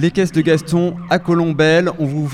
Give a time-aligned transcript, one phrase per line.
[0.00, 2.28] Les caisses de Gaston à Colombelle, on vous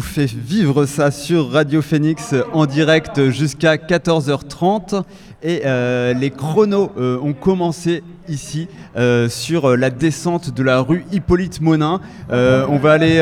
[0.00, 5.02] fait, vivre ça sur Radio Phoenix en direct jusqu'à 14h30
[5.42, 11.04] et euh, les chronos euh, ont commencé ici euh, sur la descente de la rue
[11.10, 12.00] Hippolyte Monin.
[12.30, 13.18] on va aller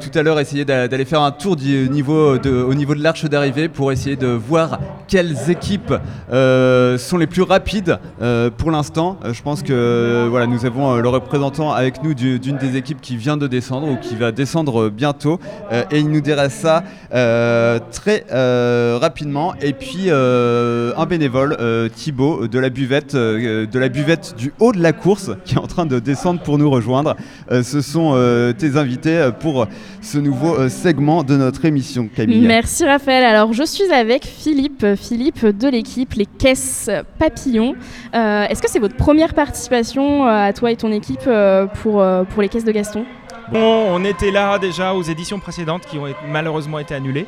[0.00, 4.16] tout à l'heure essayer d'aller faire un tour au niveau de l'arche d'arrivée pour essayer
[4.16, 5.92] de voir quelles équipes
[6.30, 7.98] sont les plus rapides
[8.56, 9.18] pour l'instant.
[9.30, 13.36] je pense que voilà, nous avons le représentant avec nous d'une des équipes qui vient
[13.36, 15.38] de descendre ou qui va descendre bientôt
[15.90, 16.82] et il nous dira ça
[17.92, 18.24] très
[18.98, 19.54] rapidement.
[19.60, 24.72] Et puis un bénévole euh, Thibaut de la buvette, euh, de la buvette du haut
[24.72, 27.16] de la course, qui est en train de descendre pour nous rejoindre.
[27.50, 28.10] Euh, ce sont
[28.58, 29.66] tes invités pour
[30.00, 32.46] ce nouveau segment de notre émission, Camille.
[32.46, 33.24] Merci Raphaël.
[33.24, 37.74] Alors je suis avec Philippe, Philippe de l'équipe Les Caisses Papillons.
[38.12, 41.28] Est-ce que c'est votre première participation à toi et ton équipe
[41.82, 43.04] pour, pour les Caisses de Gaston?
[43.52, 47.26] Bon, on était là déjà aux éditions précédentes qui ont malheureusement été annulées.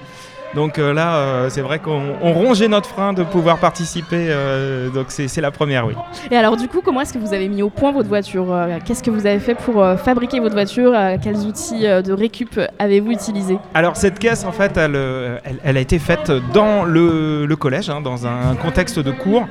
[0.54, 4.26] Donc euh, là, euh, c'est vrai qu'on rongeait notre frein de pouvoir participer.
[4.28, 5.94] Euh, donc c'est la première, oui.
[6.30, 8.46] Et alors du coup, comment est-ce que vous avez mis au point votre voiture
[8.84, 13.58] Qu'est-ce que vous avez fait pour fabriquer votre voiture Quels outils de récup avez-vous utilisé
[13.74, 18.54] Alors cette caisse, en fait, elle, a été faite dans le, collège, hein, dans un
[18.56, 19.46] contexte de cours.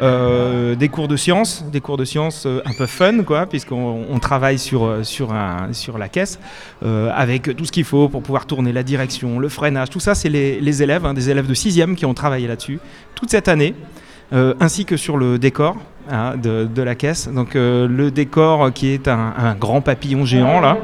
[0.00, 4.18] Euh, des cours de sciences, des cours de sciences euh, un peu fun, quoi, puisqu'on
[4.20, 6.38] travaille sur, euh, sur la caisse,
[6.82, 10.28] avec tout ce qu'il faut pour pouvoir tourner la direction, le freinage, tout ça, c'est
[10.28, 12.80] les, élèves, hein, des élèves de 6e qui ont travaillé là-dessus
[13.14, 13.74] toute cette année,
[14.32, 15.76] ainsi que sur le décor.
[16.10, 17.28] Hein, de, la caisse.
[17.28, 20.76] Donc le décor qui est un, grand papillon géant là,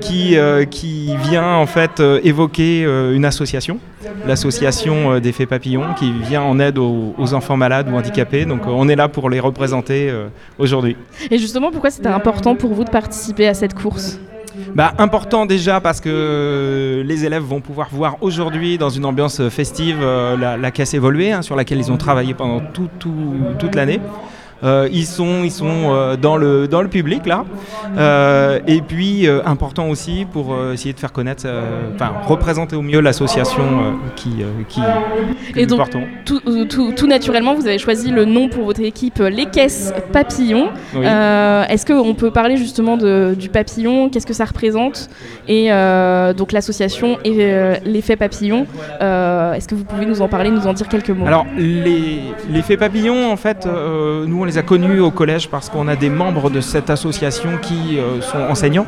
[0.00, 0.36] qui,
[0.70, 3.78] qui vient en fait évoquer une association
[4.26, 8.44] l'association euh, des Faits Papillons qui vient en aide aux, enfants malades ou handicapés.
[8.44, 10.96] Donc euh, on est là pour les représenter euh, aujourd'hui.
[11.30, 14.18] Et justement, pourquoi c'était important pour vous de participer à cette course?
[14.74, 20.00] Bah, important déjà parce que les élèves vont pouvoir voir aujourd'hui dans une ambiance festive
[20.00, 24.00] la, caisse évoluer hein, sur laquelle ils ont travaillé pendant toute l'année.
[24.64, 27.44] Euh, ils sont, ils sont euh, dans, le, dans le public là.
[27.98, 31.46] Euh, et puis important aussi pour essayer de faire connaître,
[31.94, 34.80] enfin représenter au mieux l'association qui, qui
[35.54, 35.88] et donc,
[36.24, 40.70] tout, tout, tout, naturellement, vous avez choisi le nom pour votre équipe, les caisses papillons.
[40.94, 44.08] Est-ce qu'on peut parler justement de, du papillon?
[44.08, 45.08] Qu'est-ce que ça représente?
[45.48, 45.68] Et
[46.36, 48.66] donc l'association et l'effet papillon.
[49.00, 51.26] Est-ce que vous pouvez nous en parler, nous en dire quelques mots?
[51.26, 53.66] Alors l'effet papillon, en fait,
[54.26, 57.98] nous les a connus au collège parce qu'on a des membres de cette association qui
[57.98, 58.86] euh, sont enseignants.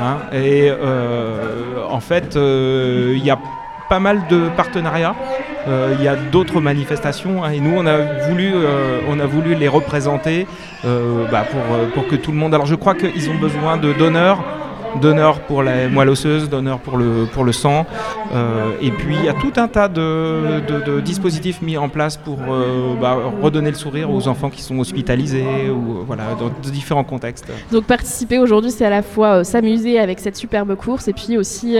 [0.00, 3.38] Hein, et euh, en fait, euh, il y a
[3.88, 5.14] pas mal de partenariats.
[5.66, 7.96] Il y a d'autres manifestations hein, et nous on a
[8.28, 8.52] voulu,
[9.08, 10.46] on a voulu les représenter
[10.84, 11.62] bah, pour,
[11.94, 12.52] pour que tout le monde.
[12.52, 14.44] Alors je crois qu'ils ont besoin de donneurs
[15.00, 17.86] donneur pour la moelle osseuse, donneur pour le, pour le sang.
[18.34, 22.16] Euh, et puis il y a tout un tas de, de, dispositifs mis en place
[22.16, 27.04] pour euh, bah, redonner le sourire aux enfants qui sont hospitalisés ou voilà, dans différents
[27.04, 27.46] contextes.
[27.70, 31.36] Donc participer aujourd'hui, c'est à la fois euh, s'amuser avec cette superbe course et puis
[31.38, 31.76] aussi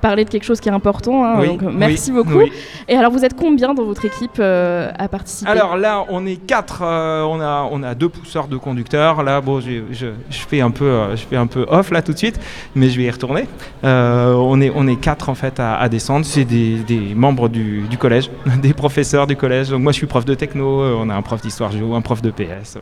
[0.00, 1.24] parler de quelque chose qui est important.
[1.24, 1.44] Hein.
[1.44, 2.42] donc merci beaucoup.
[2.88, 5.50] Et alors vous êtes combien dans votre équipe à participer?
[5.50, 6.82] Alors là, on est quatre.
[6.82, 9.22] on, a, on a deux pousseurs, deux conducteurs.
[9.22, 12.12] Là, bon, je, je, je, fais un peu, je fais un peu off là tout
[12.12, 12.40] de suite
[12.74, 13.46] mais je vais y retourner.
[13.84, 16.24] Euh, on, est, on est quatre en fait à, descendre.
[16.24, 18.30] C'est des, membres du, collège,
[18.62, 19.70] des professeurs du collège.
[19.70, 22.00] Donc moi je suis prof de techno, euh, on a un prof d'histoire géo, un
[22.00, 22.78] prof de PS.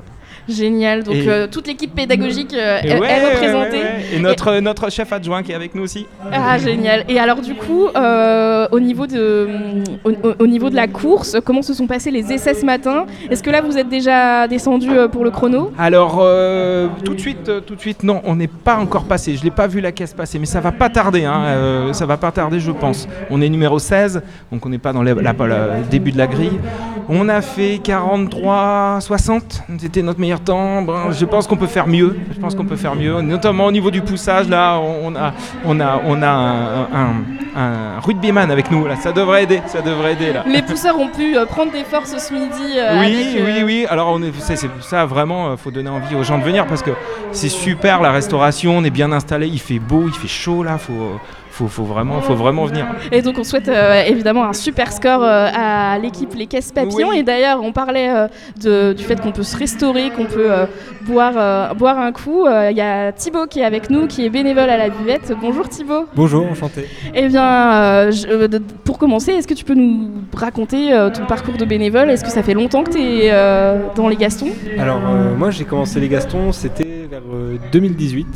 [0.49, 1.03] Génial.
[1.03, 3.83] Donc euh, toute l'équipe pédagogique est, représentée.
[4.13, 6.07] Et notre, notre chef adjoint qui est avec nous aussi.
[6.33, 7.05] Ah génial.
[7.09, 9.49] Et alors du coup, au, niveau de,
[10.39, 13.07] au, niveau de la course, comment se sont passés les essais ce matin?
[13.31, 15.73] Est-ce que là vous êtes déjà descendu pour le chrono?
[15.79, 16.17] Alors
[17.05, 19.37] tout de suite, tout de suite, non, on n'est pas encore passé.
[19.37, 22.07] Je l'ai pas vu la caisse passer, mais ça va pas tarder, hein, euh, ça
[22.07, 23.09] va pas tarder, je pense.
[23.31, 25.15] On est numéro 16, donc on n'est pas dans le
[25.91, 26.59] début de la grille.
[27.09, 30.85] On a fait 43, 60, c'était notre meilleur temps.
[31.11, 33.91] je pense qu'on peut faire mieux, je pense qu'on peut faire mieux, notamment au niveau
[33.91, 34.49] du poussage.
[34.49, 35.33] Là, on a,
[35.65, 40.13] on a, on a un, un, rugbyman avec nous, là, ça devrait aider, ça devrait
[40.13, 40.45] aider là.
[40.47, 42.79] Les pousseurs ont pu euh, prendre des forces ce midi.
[42.79, 43.87] Euh, oui, oui, oui.
[43.91, 46.93] Alors on est, c'est, ça vraiment, faut donner envie aux gens de venir parce que
[47.33, 50.79] c'est super la restauration, on est bien installé il fait beau, il fait chaud là,
[50.79, 51.21] faut,
[51.51, 52.87] faut, faut, vraiment, faut vraiment venir.
[53.13, 57.13] Et donc on souhaite euh, évidemment un super score euh, à l'équipe Les Caisses Papillons.
[57.13, 58.29] Et d'ailleurs, on parlait euh,
[58.61, 60.51] de, du fait qu'on peut se restaurer, qu'on peut
[61.03, 62.47] boire, boire un coup.
[62.47, 65.33] Il y a Thibaut qui est avec nous, qui est bénévole à la buvette.
[65.41, 66.07] Bonjour Thibaut.
[66.15, 66.87] Bonjour, enchanté.
[67.15, 68.11] Eh bien,
[68.85, 72.11] pour commencer, est-ce que tu peux nous raconter ton parcours de bénévole?
[72.11, 73.31] Est-ce que ça fait longtemps que tu es
[73.95, 74.51] dans les Gastons?
[74.79, 75.01] Alors,
[75.37, 77.23] moi j'ai commencé les Gastons, c'était vers
[77.73, 78.27] 2018.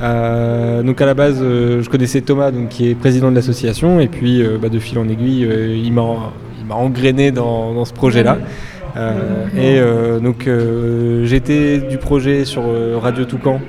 [0.00, 4.44] Donc à la base, je connaissais Thomas, donc, qui est président de l'association, et puis
[4.60, 5.48] bah, de fil en aiguille,
[5.84, 8.38] il m'a engrainé dans, dans ce projet-là.
[8.96, 12.62] Euh, et euh, donc euh, j'étais du projet sur
[13.00, 13.60] Radio Toucan,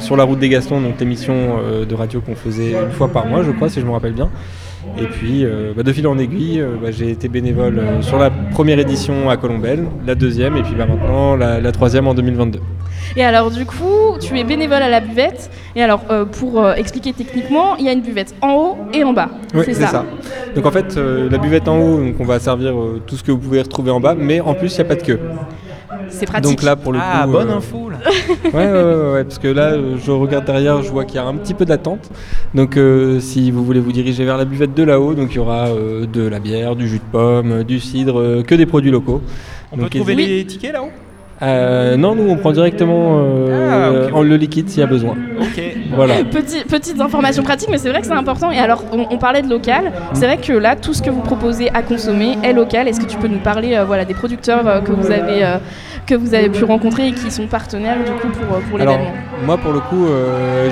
[0.00, 1.58] sur la route des Gastons, donc l'émission
[1.88, 4.30] de radio qu'on faisait une fois par mois, je crois, si je me rappelle bien.
[4.98, 5.46] Et puis,
[5.76, 9.84] bah, de fil en aiguille, bah, j'ai été bénévole sur la première édition à Colombelle,
[10.06, 12.60] la deuxième, et puis bah, maintenant la troisième en 2022.
[13.16, 15.50] Et alors du coup, tu es bénévole à la buvette.
[15.74, 19.04] Et alors euh, pour euh, expliquer techniquement, il y a une buvette en haut et
[19.04, 19.30] en bas.
[19.54, 20.04] Oui, c'est ça.
[20.54, 22.74] Donc en fait, euh, la buvette en haut, donc on va servir
[23.06, 24.96] tout ce que vous pouvez retrouver en bas, mais en plus il n'y a pas
[24.96, 25.20] de queue.
[26.08, 26.50] C'est pratique.
[26.50, 27.98] Donc là, pour le ah, bonne info là.
[28.44, 31.36] ouais, ouais, ouais, parce que là, je regarde derrière, je vois qu'il y a un
[31.36, 32.10] petit peu d'attente.
[32.54, 32.78] Donc,
[33.20, 36.26] si vous voulez vous diriger vers la buvette de là-haut, donc il y aura de
[36.26, 39.20] la bière, du jus de pomme, du cidre, que des produits locaux.
[39.72, 40.90] On peut trouver les tickets là-haut?
[41.42, 45.16] Euh, non, nous on prend directement euh, ah, en le liquide s'il y a besoin.
[45.40, 45.62] Ok.
[45.94, 46.16] Voilà.
[46.68, 48.50] petites informations pratiques, mais c'est vrai que c'est important.
[48.50, 49.92] Et alors, on, parlait de local.
[50.12, 52.88] C'est vrai que là, tout ce que vous proposez à consommer est local.
[52.88, 55.56] Est-ce que tu peux nous parler, euh, voilà, des producteurs que vous avez
[56.06, 59.12] que vous avez pu rencontrer et qui sont partenaires du coup pour, pour l'événement
[59.44, 60.06] Moi, pour le coup,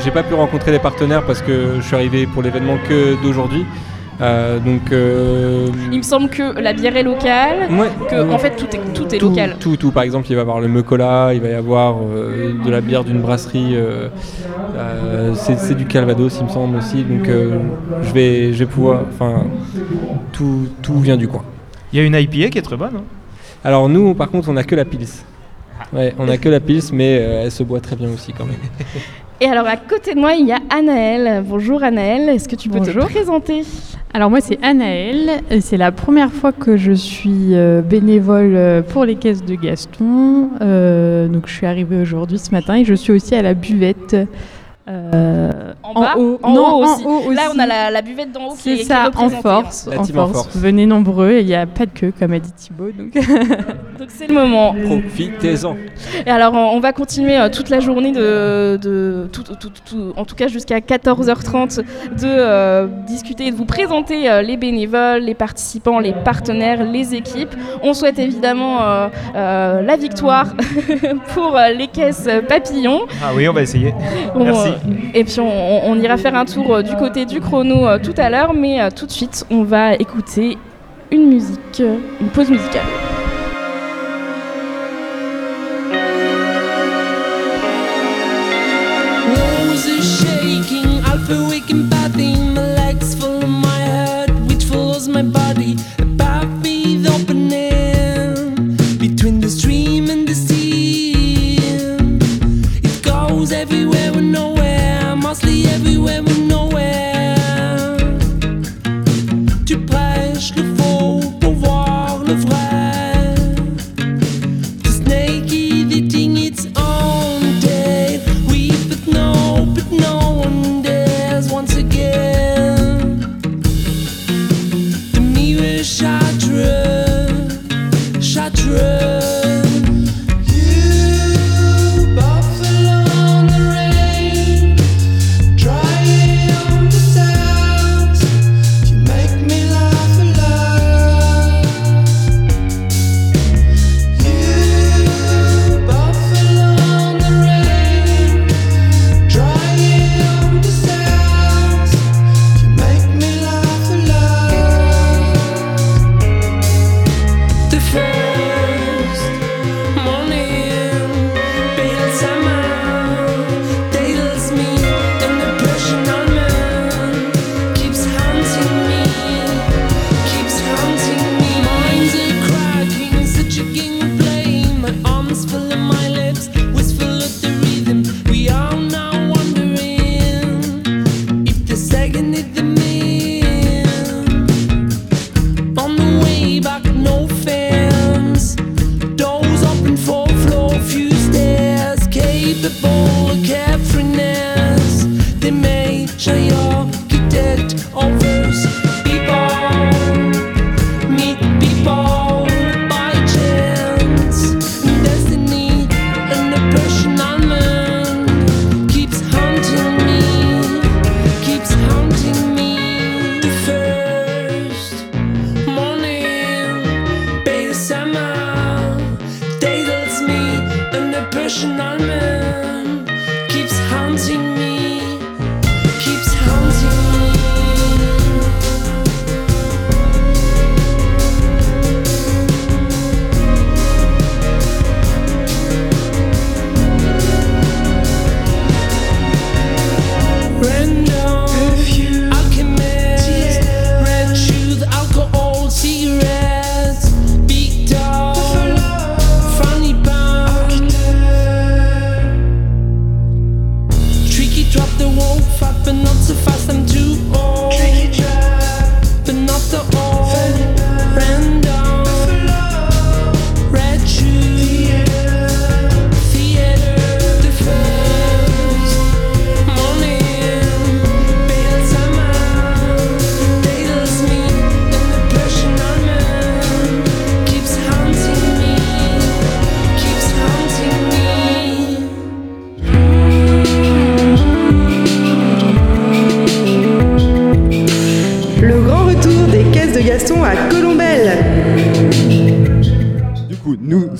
[0.02, 3.64] j'ai pas pu rencontrer les partenaires parce que je suis arrivé pour l'événement que d'aujourd'hui.
[4.20, 7.68] Euh, donc, euh, il me semble que la bière est locale,
[8.10, 9.56] que en fait tout est, tout est local.
[9.60, 12.52] Tout, tout, par exemple, il va y avoir le Mecola, il va y avoir euh,
[12.64, 13.76] de la bière d'une brasserie,
[15.34, 17.04] c'est du Calvados, il me semble aussi.
[17.04, 19.02] Donc, je, vais, je vais pouvoir.
[19.12, 19.44] Enfin,
[20.32, 21.44] tout, tout vient du coin.
[21.92, 22.96] Il y a une IPA qui est très bonne.
[22.96, 23.17] Hein.
[23.64, 25.08] Alors, nous, par contre, on a que la Pils.
[25.92, 28.56] Ouais, on a que la Pils, mais elle se boit très bien aussi quand même.
[29.40, 31.44] Et alors à côté de moi, il y a Anaëlle.
[31.46, 33.62] Bonjour Anaëlle, est-ce que tu peux te présenter?
[34.12, 39.04] Alors moi c'est Anaëlle, c'est la première fois que je suis euh, bénévole euh, pour
[39.04, 40.50] les caisses de Gaston.
[40.60, 44.16] Euh, donc je suis arrivée aujourd'hui ce matin et je suis aussi à la buvette
[44.88, 47.04] euh, en, bas, haut, en, haut, aussi.
[47.34, 50.56] Là, on a la, buvette d'en haut qui est, ça, en force, en force.
[50.56, 52.90] Venez nombreux, il n'y a pas de queue, comme a dit Thibaut.
[52.90, 53.12] Donc,
[53.98, 54.74] donc c'est le moment.
[54.86, 55.76] Profitez-en.
[56.26, 59.42] Et alors, on va continuer euh, toute la journée, de, de tout,
[60.16, 61.84] en tout cas jusqu'à 14h30, de
[62.24, 67.54] euh, discuter et de vous présenter les bénévoles, les participants, les partenaires, les équipes.
[67.82, 68.78] On souhaite évidemment
[69.34, 70.54] la victoire
[71.34, 73.02] pour les caisses papillons.
[73.22, 73.92] Ah oui, on va essayer.
[74.34, 74.77] Merci
[75.14, 78.30] et puis on, ira faire un tour euh, du côté du chrono euh, tout à
[78.30, 80.56] l'heure, mais euh, tout de suite, on va écouter
[81.10, 81.82] une musique,
[82.20, 82.82] une pause musicale.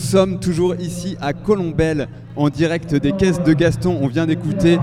[0.08, 3.98] Sommes toujours ici à Colombelle en direct des caisses de Gaston.
[4.00, 4.78] On vient d'écouter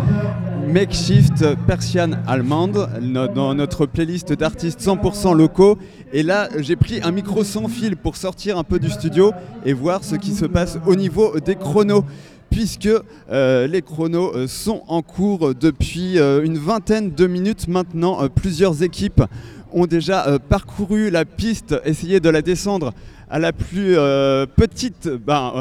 [0.71, 2.87] Makeshift Persian Allemande
[3.33, 5.79] dans notre playlist d'artistes 100% locaux.
[6.13, 9.31] Et là, j'ai pris un micro sans fil pour sortir un peu du studio
[9.65, 12.05] et voir ce qui se passe au niveau des chronos
[12.51, 12.87] puisque
[13.31, 18.29] euh, les chronos euh, sont en cours depuis euh, une vingtaine de minutes maintenant.
[18.29, 19.23] plusieurs équipes
[19.73, 22.93] ont déjà parcouru la piste, essayé de la descendre
[23.29, 25.53] à la plus euh, petite, ben,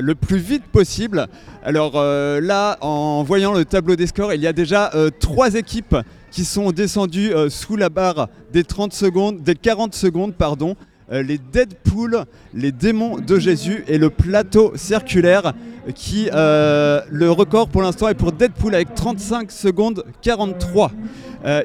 [0.00, 1.26] le plus vite possible.
[1.64, 5.54] Alors euh, là, en voyant le tableau des scores, il y a déjà euh, trois
[5.54, 5.96] équipes
[6.30, 10.76] qui sont descendues sous la barre des 30 secondes, des 40 secondes, pardon.
[11.12, 15.52] Les Deadpool, les démons de Jésus et le plateau circulaire
[15.94, 20.90] qui le record pour l'instant est pour Deadpool avec 35 secondes 43.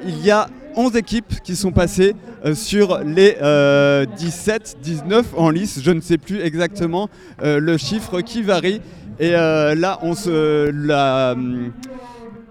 [0.06, 4.06] il y a 11 équipes qui sont passées euh, sur les 17, euh,
[4.84, 5.80] 19 en lice.
[5.84, 7.10] Je ne sais plus exactement
[7.42, 8.80] euh, le chiffre qui varie.
[9.20, 11.36] Et là, on se, la,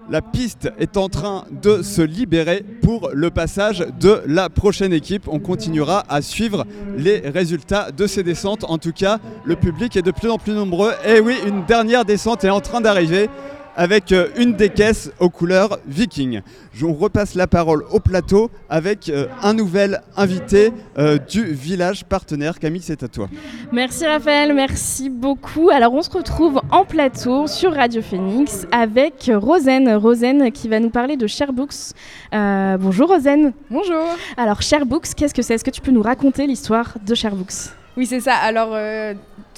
[0.09, 5.27] la piste est en train de se libérer pour le passage de la prochaine équipe.
[5.27, 6.65] On continuera à suivre
[6.97, 8.63] les résultats de ces descentes.
[8.63, 10.93] En tout cas, le public est de plus en plus nombreux.
[11.05, 13.29] Et oui, une dernière descente est en train d'arriver
[13.77, 16.41] avec euh, une des caisses aux couleurs viking.
[16.83, 22.59] On repasse la parole au plateau avec euh, un nouvel invité euh, du village partenaire.
[22.59, 23.29] Camille, c'est à toi.
[23.71, 25.69] Merci Raphaël, merci beaucoup.
[25.69, 29.95] Alors on se retrouve en plateau sur Radio Phoenix avec Rosen.
[29.95, 31.93] Rosen qui va nous parler de Sharebooks.
[32.31, 33.53] bonjour Rosen.
[33.69, 34.05] Bonjour.
[34.37, 35.53] Alors Sharebooks, qu'est-ce que c'est?
[35.53, 38.35] Est-ce que tu peux nous raconter l'histoire de Sharebooks oui, c'est ça.
[38.35, 38.77] Alors,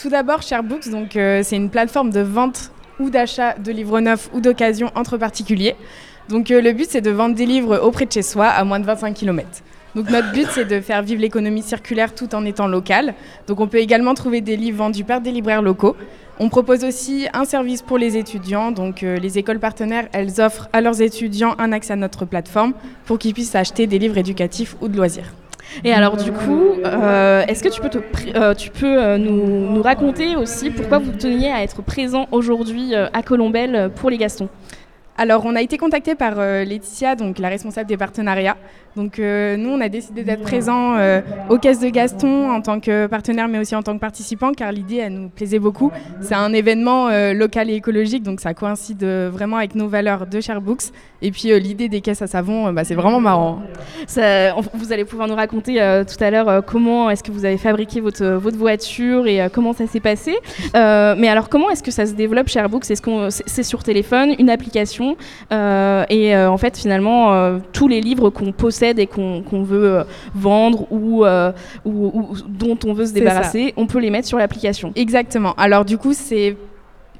[0.01, 4.41] tout d'abord, Sharebooks, donc c'est une plateforme de vente ou d'achat de livres neufs ou
[4.41, 5.75] d'occasion entre particuliers.
[6.29, 8.79] Donc euh, le but, c'est de vendre des livres auprès de chez soi à moins
[8.79, 9.47] de 25 km.
[9.95, 13.15] Donc notre but, c'est de faire vivre l'économie circulaire tout en étant local.
[13.47, 15.95] Donc on peut également trouver des livres vendus par des libraires locaux.
[16.39, 18.71] On propose aussi un service pour les étudiants.
[18.71, 22.73] Donc euh, les écoles partenaires, elles offrent à leurs étudiants un accès à notre plateforme
[23.05, 25.33] pour qu'ils puissent acheter des livres éducatifs ou de loisirs.
[25.83, 27.89] Et alors du coup, euh, est-ce que tu peux,
[28.35, 32.95] euh, tu peux euh, nous, nous, raconter aussi pourquoi vous teniez à être présent aujourd'hui
[32.95, 34.49] à Colombelle pour les Gastons?
[35.19, 38.55] Alors, on a été contacté par Laetitia, donc la responsable des partenariats,
[38.95, 42.79] donc euh, nous, on a décidé d'être présents euh, aux caisses de Gaston en tant
[42.79, 45.91] que partenaire, mais aussi en tant que participant, car l'idée, elle nous plaisait beaucoup.
[46.21, 50.41] C'est un événement euh, local et écologique, donc ça coïncide vraiment avec nos valeurs de
[50.41, 50.91] Sharebooks.
[51.21, 53.61] Et puis l'idée des caisses à savon, bah, c'est vraiment marrant.
[54.73, 55.75] vous allez pouvoir nous raconter
[56.07, 59.85] tout à l'heure comment est-ce que vous avez fabriqué votre, votre voiture et comment ça
[59.87, 60.35] s'est passé.
[60.73, 63.01] mais alors, comment est-ce que ça se développe Sharebooks Est-ce
[63.45, 65.08] c'est sur téléphone, une application?
[65.51, 71.51] Et en fait, finalement, tous les livres qu'on possède et qu'on veut euh, vendre euh,
[71.85, 74.91] ou, ou, dont on veut se débarrasser, on peut les mettre sur l'application.
[74.95, 75.53] Exactement.
[75.57, 76.55] Alors du coup, c'est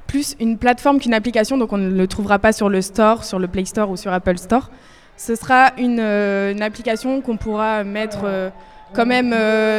[0.08, 3.40] plus une plateforme qu'une application, donc on ne le trouvera pas sur le store, sur
[3.40, 4.70] le Play Store ou sur Apple Store.
[5.18, 8.52] Ce sera une, euh, application qu'on pourra mettre
[8.94, 9.36] quand même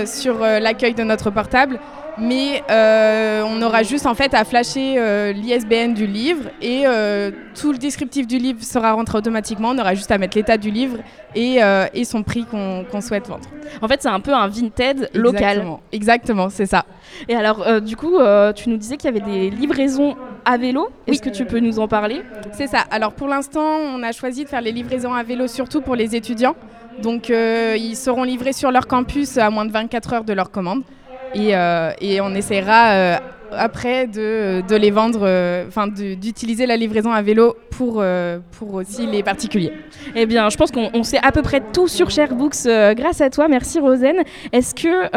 [0.07, 1.79] sur l'accueil de notre portable
[2.21, 7.31] mais euh, on aura juste en fait à flasher euh, l'ISBN du livre et euh,
[7.59, 9.71] tout le descriptif du livre sera rentré automatiquement.
[9.71, 10.99] On aura juste à mettre l'état du livre
[11.35, 11.61] et,
[12.05, 13.49] son prix qu'on souhaite vendre.
[13.83, 15.65] En fait, c'est un peu un Vinted local.
[15.93, 16.85] Exactement, c'est ça.
[17.29, 18.17] Et alors, du coup,
[18.57, 20.89] tu nous disais qu'il y avait des livraisons à vélo.
[21.07, 22.23] Est-ce que tu peux nous en parler?
[22.53, 22.81] C'est ça.
[22.91, 26.17] Alors, pour l'instant, on a choisi de faire les livraisons à vélo surtout pour les
[26.17, 26.57] étudiants.
[27.01, 30.83] Donc, ils seront livrés sur leur campus à moins de 24 heures de leur commande.
[31.35, 31.93] Et, euh,
[32.23, 33.17] on essaiera euh,
[33.53, 35.21] après de, de les vendre,
[35.69, 38.03] enfin d'utiliser la livraison à vélo pour,
[38.59, 39.73] pour aussi les particuliers.
[40.15, 42.67] Eh bien, je pense qu'on sait à peu près tout sur Sharebooks
[42.97, 43.49] grâce à toi.
[43.49, 44.17] Merci Rosen.
[44.53, 45.17] Est-ce que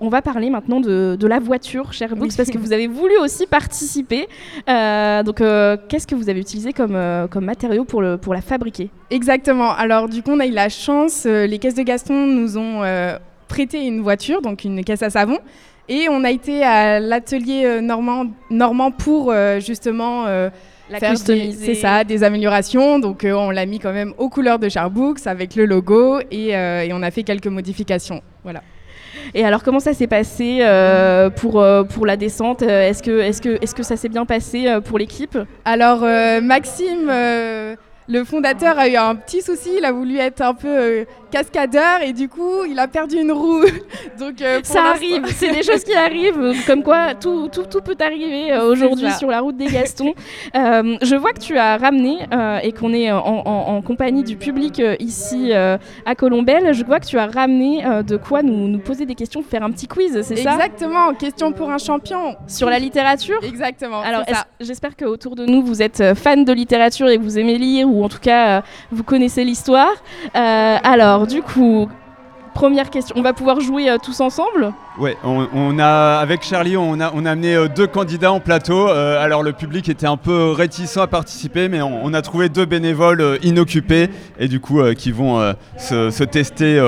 [0.00, 3.46] on, va parler maintenant de, de la voiture Sharebooks parce que vous avez voulu aussi
[3.46, 4.28] participer.
[4.66, 5.42] donc,
[5.88, 6.98] qu'est-ce que vous avez utilisé comme,
[7.30, 8.90] comme matériau pour, le, pour la fabriquer?
[9.10, 9.72] Exactement.
[9.72, 11.24] Alors, du coup, on a eu la chance.
[11.24, 12.82] les caisses de Gaston nous ont
[13.48, 15.38] prêté une voiture, donc une caisse à savon.
[15.88, 20.50] Et on a été à l'atelier euh, normand, normand pour euh, justement euh,
[20.90, 21.16] la faire.
[21.16, 22.98] C'est ça, des améliorations.
[22.98, 26.90] Donc on l'a mis quand même aux couleurs de Charbooks avec le logo et, et,
[26.92, 28.22] on a fait quelques modifications.
[28.42, 28.62] Voilà.
[29.34, 30.60] Et alors comment ça s'est passé
[31.36, 32.62] pour, pour la descente?
[32.62, 35.36] Est-ce que, est -ce que, est -ce que ça s'est bien passé pour l'équipe?
[35.64, 36.00] Alors
[36.42, 37.10] Maxime
[38.08, 42.12] le fondateur a eu un petit souci, il a voulu être un peu cascadeur et
[42.12, 43.64] du coup il a perdu une roue.
[44.18, 47.96] Donc euh, ça arrive, c'est des choses qui arrivent, comme quoi tout, tout, tout peut
[48.00, 50.14] arriver euh, aujourd'hui sur la route des Gastons.
[50.54, 52.18] je vois que tu as ramené
[52.62, 56.72] et qu'on est en, en, compagnie du public ici à Colombelle.
[56.72, 59.70] Je vois que tu as ramené de quoi nous, nous, poser des questions, faire un
[59.70, 60.54] petit quiz, c'est ça?
[60.54, 62.36] Exactement, question pour un champion.
[62.46, 63.40] Sur la littérature?
[63.42, 64.00] Exactement.
[64.00, 64.24] Alors
[64.60, 68.04] j'espère qu'autour de nous vous êtes fan de littérature et que vous aimez lire ou
[68.04, 69.92] en tout cas euh, vous connaissez l'histoire.
[70.34, 71.88] Euh, alors du coup,
[72.56, 76.98] première question, on va pouvoir jouer euh, tous ensemble Ouais, on, a avec Charlie, on
[77.00, 78.88] a, on a amené deux candidats en plateau.
[78.88, 83.38] alors le public était un peu réticent à participer, mais on, a trouvé deux bénévoles
[83.42, 84.08] inoccupés
[84.38, 86.80] et du coup qui vont se, se, tester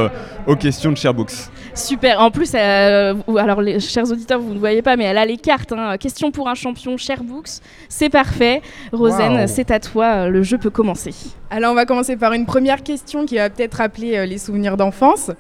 [0.47, 1.51] aux questions de Sharebooks.
[1.79, 2.21] Super.
[2.21, 5.37] En plus, euh, alors les chers auditeurs, vous ne voyez pas, mais elle a les
[5.37, 5.73] cartes.
[5.73, 5.97] Hein.
[5.97, 7.49] Question pour un champion, Books.
[7.89, 8.63] C'est parfait.
[8.93, 10.29] Rosen, c'est à toi.
[10.29, 11.15] Le jeu peut commencer.
[11.51, 14.77] Alors, on va commencer par une première question qui va peut-être rappeler euh, les souvenirs
[14.77, 15.31] d'enfance.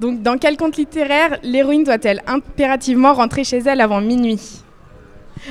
[0.00, 4.62] Donc, dans quel conte littéraire l'héroïne doit-elle impérativement rentrer chez elle avant minuit?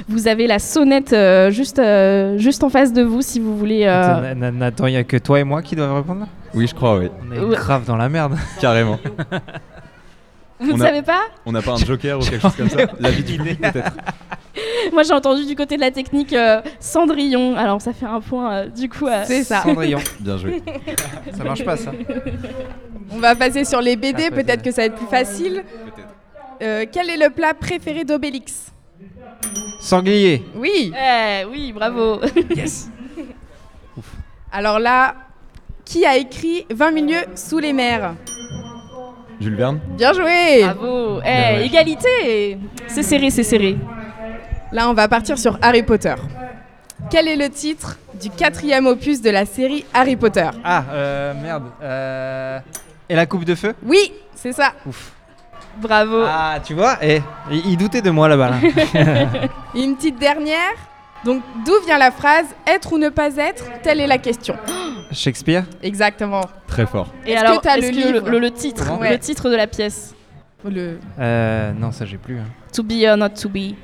[0.08, 1.82] Vous avez la sonnette euh, juste,
[2.38, 3.86] juste en face de vous si vous voulez.
[3.86, 7.10] Attends, il n'y a que toi et moi qui doivent répondre Oui, je crois, oui.
[7.30, 8.36] On est grave dans la merde.
[8.62, 9.00] Carrément.
[10.60, 11.22] Vous ne savez pas?
[11.46, 12.80] On n'a pas un joker ou quelque chose comme ça?
[13.00, 13.92] La vie du peut-être.
[14.94, 17.56] Moi j'ai entendu du côté de la technique euh, Cendrillon.
[17.56, 19.08] Alors ça fait un point euh, du coup.
[19.08, 19.62] Euh, C'est ça.
[19.62, 20.00] Cendrillon.
[20.20, 20.62] Bien joué.
[21.36, 21.92] ça marche pas ça.
[23.12, 25.64] On va passer sur les BD, ah, peut-être que ça va être plus facile.
[26.60, 28.72] quel est le plat préféré d'Obélix?
[29.80, 30.44] Sanglier.
[30.56, 30.92] Oui.
[30.94, 32.20] Eh, oui, bravo.
[32.56, 32.90] yes.
[34.52, 35.16] Alors là,
[35.86, 38.16] qui a écrit 20 milieux sous les mers?
[39.40, 39.80] Jules Verne.
[39.96, 43.78] Bien joué Bravo eh, Égalité C'est serré, c'est serré.
[44.72, 46.16] Là, on va partir sur Harry Potter.
[47.10, 50.50] Quel est le titre du quatrième opus de la série Harry Potter?
[50.64, 51.64] Ah, euh, merde.
[51.82, 52.60] Euh...
[53.08, 53.74] Et la coupe de feu?
[53.84, 54.74] Oui, c'est ça.
[54.86, 55.14] Ouf.
[55.78, 56.24] Bravo.
[56.26, 58.56] Ah, tu vois, et, eh, il doutait de moi là-bas.
[59.76, 60.74] Une petite dernière.
[61.24, 64.56] Donc, d'où vient la phrase être ou ne pas être Telle est la question.
[65.12, 65.64] Shakespeare?
[65.82, 66.42] Exactement.
[66.68, 67.08] Très fort.
[67.26, 68.30] Et alors, que as le, livre?
[68.30, 70.14] le, titre, le titre de la pièce?
[70.66, 71.00] Le...
[71.20, 72.40] Euh, non, ça j'ai plus.
[72.40, 72.48] Hein.
[72.74, 73.76] To be or not to be.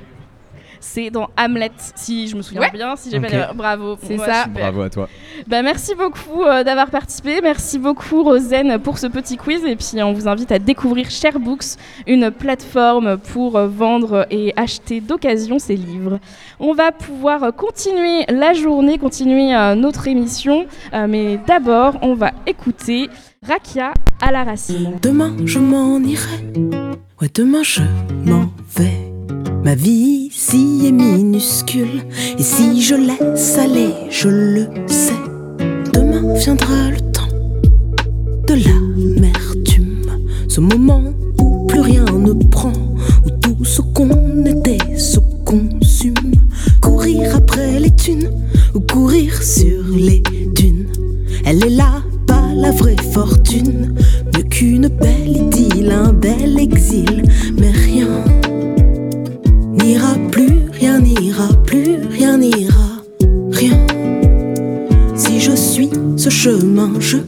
[0.86, 3.96] C'est dans Hamlet, si je me souviens bien, si j'ai pas Bravo.
[4.02, 4.44] C'est ça.
[4.46, 5.08] Bravo à toi.
[5.46, 7.40] Bah, merci beaucoup euh, d'avoir participé.
[7.42, 9.64] Merci beaucoup, Rosen, pour ce petit quiz.
[9.64, 15.00] Et puis, on vous invite à découvrir Sharebooks, une plateforme pour euh, vendre et acheter
[15.00, 16.20] d'occasion ses livres.
[16.60, 20.66] On va pouvoir continuer la journée, continuer euh, notre émission.
[20.92, 23.08] mais d'abord, on va écouter
[23.42, 24.98] Rakia à la racine.
[25.02, 26.44] Demain, je m'en irai.
[27.20, 27.80] Ouais, demain, je
[28.26, 29.13] m'en vais.
[29.64, 32.02] Ma vie ici est minuscule,
[32.38, 35.14] et si je laisse aller, je le sais.
[35.94, 37.32] Demain viendra le temps
[38.46, 40.04] de l'amertume,
[40.48, 42.74] ce moment où plus rien ne prend,
[43.24, 46.34] où tout ce qu'on était se consume.
[46.82, 48.30] Courir après les thunes,
[48.74, 50.22] ou courir sur les
[50.54, 50.88] dunes.
[51.46, 53.94] Elle est là, pas la vraie fortune,
[54.36, 57.22] mieux qu'une belle idylle, un bel exil,
[57.56, 58.43] mais rien
[59.84, 62.90] n'ira plus, rien n'ira plus, rien n'ira,
[63.50, 63.78] rien.
[65.14, 67.18] Si je suis ce chemin, je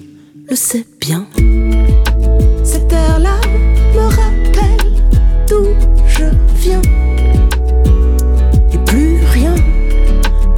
[0.49, 1.27] le sais bien.
[2.65, 3.37] Cette terre-là
[3.95, 4.95] me rappelle
[5.49, 5.67] d'où
[6.09, 6.25] je
[6.63, 6.83] viens.
[8.73, 9.55] Et plus rien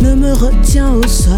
[0.01, 1.38] ne me retient au sol.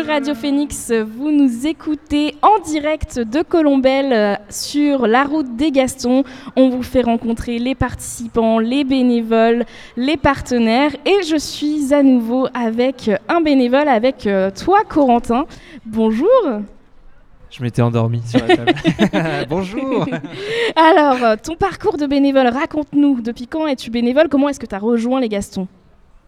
[0.00, 5.70] Sur Radio Phoenix, vous nous écoutez en direct de Colombelle euh, sur la route des
[5.72, 6.24] Gastons.
[6.56, 12.46] On vous fait rencontrer les participants, les bénévoles, les partenaires et je suis à nouveau
[12.54, 15.44] avec un bénévole, avec euh, toi Corentin.
[15.84, 16.28] Bonjour.
[17.50, 18.74] Je m'étais endormi sur la table.
[19.50, 20.06] Bonjour.
[20.76, 23.20] Alors, ton parcours de bénévole, raconte-nous.
[23.20, 24.28] Depuis quand es-tu bénévole?
[24.28, 25.66] Comment est-ce que tu as rejoint les Gastons?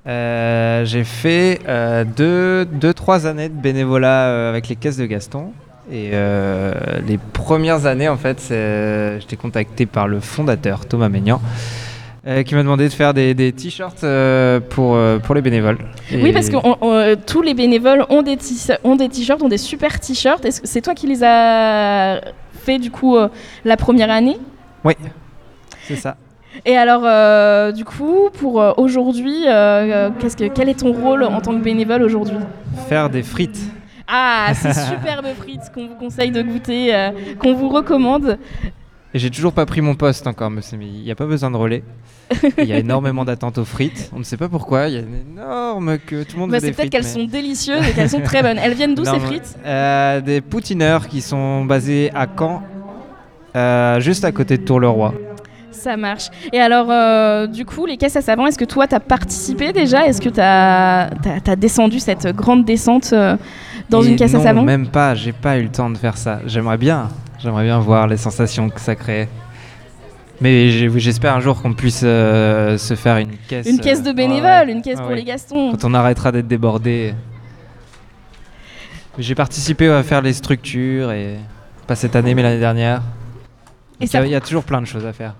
[0.06, 5.06] Euh, j'ai fait 2-3 deux, deux, trois années de bénévolat euh, avec les caisses de
[5.06, 5.52] Gaston.
[5.90, 6.72] Et euh,
[7.06, 8.40] les premières années, en fait,
[9.20, 11.40] j'étais contacté par le fondateur, Thomas Maignan,
[12.26, 15.78] euh, qui m'a demandé de faire des, des t-shirts euh, pour, euh, pour les bénévoles.
[16.12, 19.48] Oui, parce que on- on- tous les bénévoles ont des t- ont des t-shirts, ont
[19.48, 20.44] des super t-shirts.
[20.44, 22.20] Est-ce que c'est toi qui les as
[22.64, 23.28] fait du coup euh,
[23.64, 24.38] la première année?
[24.84, 24.94] Oui,
[25.82, 26.16] c'est ça.
[26.66, 31.22] Et alors, euh, du coup, pour euh, aujourd'hui, euh, qu'est-ce que, quel est ton rôle
[31.24, 32.36] en tant que bénévole aujourd'hui
[32.88, 33.58] Faire des frites.
[34.06, 36.92] Ah, ces superbes frites qu'on vous conseille de goûter,
[37.38, 38.38] qu'on vous recommande.
[39.14, 41.50] Et j'ai toujours pas pris mon poste encore, monsieur, mais il n'y a pas besoin
[41.50, 41.82] de relais.
[42.58, 44.10] Il y a énormément d'attentes aux frites.
[44.14, 44.88] On ne sait pas pourquoi.
[44.88, 46.24] Il y a une énorme queue.
[46.24, 48.20] Tout le monde Bah, veut c'est des peut-être qu'elles mais- sont délicieuses et qu'elles sont
[48.22, 48.58] très bonnes.
[48.58, 49.56] Elles viennent d'où ces frites
[50.24, 52.62] Des poutineurs qui sont basés à Caen,
[54.00, 55.14] juste à côté de Tour-le-Roi.
[55.72, 56.28] Ça marche.
[56.52, 59.72] Et alors, euh, du coup, les caisses à savon, est-ce que toi, tu as participé
[59.72, 60.06] déjà?
[60.06, 63.36] Est-ce que tu as, descendu cette grande descente euh,
[63.90, 64.62] dans Et une caisse non, à savon?
[64.62, 65.14] même pas.
[65.14, 66.40] J'ai pas eu le temps de faire ça.
[66.46, 67.08] J'aimerais bien.
[67.38, 69.28] J'aimerais bien voir les sensations que ça crée.
[70.40, 73.66] Mais j'espère un jour qu'on puisse euh, se faire une caisse.
[73.66, 74.72] Une caisse de bénévoles, ouais.
[74.72, 75.70] une caisse Ah pour les Gastons.
[75.70, 77.14] Quand on arrêtera d'être débordé.
[79.18, 81.36] J'ai participé à faire les structures et
[81.86, 83.02] pas cette année mais l'année dernière.
[84.00, 85.34] Y, il y a toujours plein de choses à faire.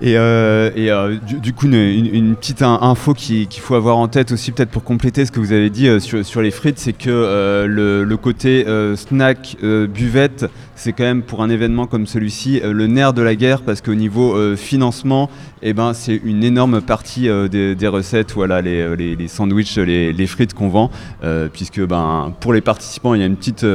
[0.00, 4.30] Et, euh, euh, du, coup, une, petite in- info qui- qu'il faut avoir en tête
[4.30, 7.66] aussi, peut-être pour compléter ce que vous avez dit euh, sur, les frites, c'est que
[7.66, 8.64] le, côté
[8.96, 13.62] snack, buvette, c'est quand même pour un événement comme celui-ci le nerf de la guerre
[13.62, 15.30] parce qu'au niveau financement,
[15.62, 20.68] eh ben, c'est une énorme partie des, recettes, voilà, les, les, sandwichs, les, frites qu'on
[20.68, 20.90] vend,
[21.52, 23.66] puisque ben, pour les participants, il y a une petite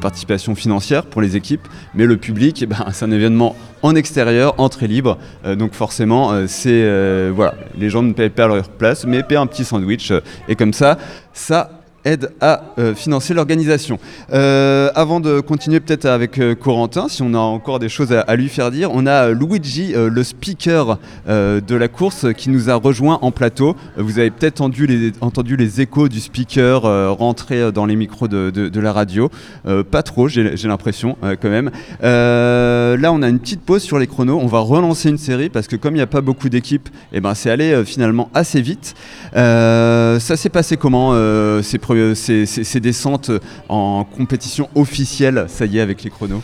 [0.00, 4.54] participation financière pour les équipes, mais le public, eh ben, c'est un événement en extérieur,
[4.58, 8.68] entrée libre, euh, donc forcément, euh, c'est euh, voilà, les gens ne payent pas leur
[8.68, 10.12] place, mais paient un petit sandwich,
[10.48, 10.98] et comme ça,
[11.32, 11.77] ça
[12.08, 13.98] aide à euh, financer l'organisation.
[14.32, 18.36] Euh, avant de continuer peut-être avec euh, Corentin, si on a encore des choses à,
[18.36, 23.18] lui faire dire, on a Luigi, le speaker de la course, qui nous a rejoint
[23.22, 23.76] en plateau.
[23.96, 26.82] Vous avez peut-être entendu les, échos du speaker
[27.16, 29.30] rentrer dans les micros de, la radio.
[29.90, 31.70] Pas trop, j'ai l'impression quand même.
[32.00, 34.38] Là, on a une petite pause sur les chronos.
[34.40, 37.20] On va relancer une série parce que comme il n'y a pas beaucoup d'équipes, eh
[37.20, 38.94] ben, c'est allé finalement assez vite.
[39.34, 41.12] Ça s'est passé comment
[41.62, 41.78] ces,
[42.14, 43.30] ces- ces- ces descentes
[43.68, 46.42] en compétition officielle, ça y est, avec les chronos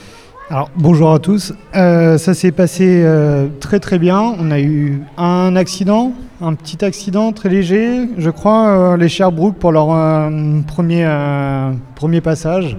[0.51, 1.53] Alors bonjour à tous.
[1.75, 4.21] Euh, ça s'est passé euh, très très bien.
[4.39, 6.13] On a eu un accident,
[6.43, 11.71] un petit accident très léger, je crois, euh, les Sherbrooke pour leur euh, premier, euh,
[11.95, 12.77] premier passage.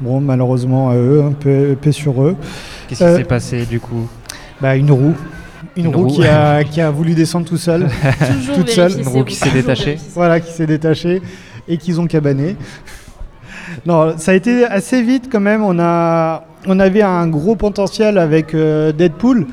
[0.00, 2.36] Bon, malheureusement, à eux, un peu épais sur eux.
[2.88, 4.06] Qu'est-ce qui s'est passé du coup?
[4.60, 5.14] bah, Une roue.
[5.76, 6.14] Une, Une roue, roue.
[6.16, 7.86] Qui, a, qui a voulu descendre tout seul,
[8.40, 8.98] Toujours toute seule.
[8.98, 9.96] Une roue qui s'est détachée.
[10.14, 11.20] Voilà, qui s'est détaché
[11.68, 12.56] et qu'ils ont cabané.
[13.86, 15.62] non, ça a été assez vite quand même.
[15.62, 19.46] On, a, on avait un gros potentiel avec euh, Deadpool.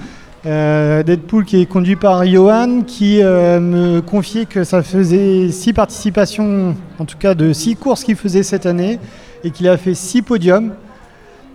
[0.45, 5.71] Euh, Deadpool qui est conduit par Johan, qui euh, me confiait que ça faisait six
[5.71, 8.99] participations, en tout cas de six courses qu'il faisait cette année,
[9.45, 10.73] et qu'il a fait six podiums.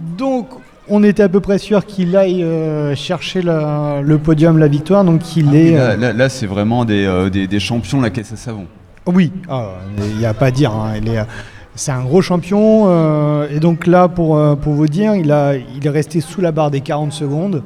[0.01, 0.49] Donc
[0.88, 2.42] on était à peu près sûr qu'il aille
[2.97, 5.05] chercher le podium, la victoire.
[5.05, 6.14] Donc il ah est.
[6.14, 8.66] là, c'est vraiment des, des, champions la caisse à savon.
[9.09, 10.71] Oui, ah, il n'y a pas à dire.
[10.73, 11.01] Hein.
[11.75, 12.85] c'est un gros champion.
[12.88, 16.42] Euh, et donc là, pour, euh, pour vous dire, il, a, il est resté sous
[16.42, 17.62] la barre des 40 secondes.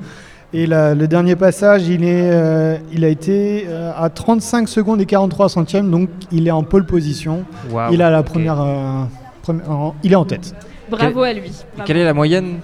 [0.55, 5.49] Et le dernier passage, il, est, euh, il a été à 35 secondes et 43
[5.49, 7.45] centièmes, donc il est en pole position.
[7.91, 8.63] Il a la première,
[10.03, 10.55] il est en tête.
[10.91, 11.51] Bravo à lui.
[11.87, 12.59] Quelle est la moyenne?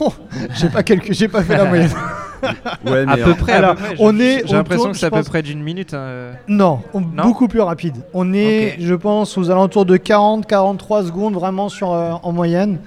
[0.00, 0.12] Oh,
[0.54, 1.90] J'ai pas, j'ai pas fait la moyenne.
[2.86, 3.60] ouais, à peu près.
[3.98, 4.42] on est.
[4.46, 5.94] J'ai l'impression que c'est à peu près d'une minute.
[5.94, 6.32] Hein.
[6.48, 7.96] Non, beaucoup plus rapide.
[8.14, 12.78] On est, je pense, aux alentours de 40-43 secondes vraiment sur euh, en moyenne.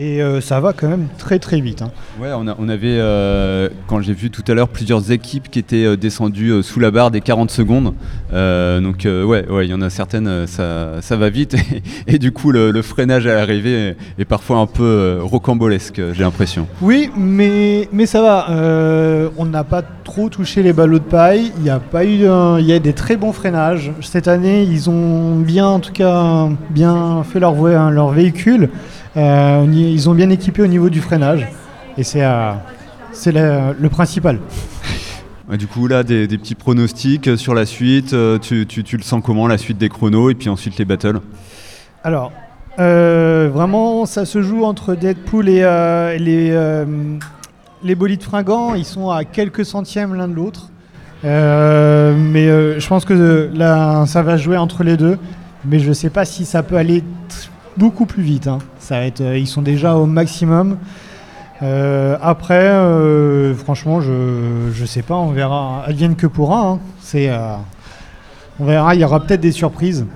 [0.00, 1.82] Et euh, ça va quand même très très vite.
[1.82, 1.90] Hein.
[2.20, 5.96] Ouais, on, on avait, euh, quand j'ai vu tout à l'heure, plusieurs équipes qui étaient
[5.96, 7.94] descendues sous la barre des 40 secondes.
[8.32, 11.56] donc ouais, ouais, il y en a certaines, ça, ça va vite.
[12.06, 16.68] Et, du coup, le, freinage à l'arrivée est, parfois un peu rocambolesque, j'ai l'impression.
[16.80, 18.46] Oui, mais, mais ça va.
[19.36, 21.50] on n'a pas trop touché les ballots de paille.
[21.58, 22.28] Il y a pas eu,
[22.60, 23.90] il y a des très bons freinages.
[24.00, 27.56] Cette année, ils ont bien, en tout cas, bien fait leur,
[27.90, 28.70] leur véhicule.
[29.18, 31.48] Euh, ils ont bien équipé au niveau du freinage.
[31.96, 32.52] Et c'est euh,
[33.78, 34.38] le principal.
[35.50, 38.12] du coup, là, des, petits pronostics sur la suite.
[38.12, 41.20] Euh, tu, le sens comment, la suite des chronos et puis ensuite les battles?
[42.04, 42.32] Alors,
[42.76, 46.84] vraiment, ça se joue entre Deadpool et les,
[47.82, 48.76] les bolides fringants.
[48.76, 50.70] Ils sont à quelques centièmes l'un de l'autre.
[51.24, 52.46] mais
[52.78, 55.18] je pense que là, ça va jouer entre les deux.
[55.64, 57.02] Mais je ne sais pas si ça peut aller
[57.78, 58.48] beaucoup plus vite.
[58.48, 58.58] Hein.
[58.92, 60.78] Euh, ils sont déjà au maximum.
[61.62, 65.84] Euh, après, euh, franchement, je ne sais pas, on verra.
[65.86, 66.78] Advienne que pourra.
[67.14, 67.58] Hein.
[68.60, 70.06] On verra, il y aura peut-être des surprises.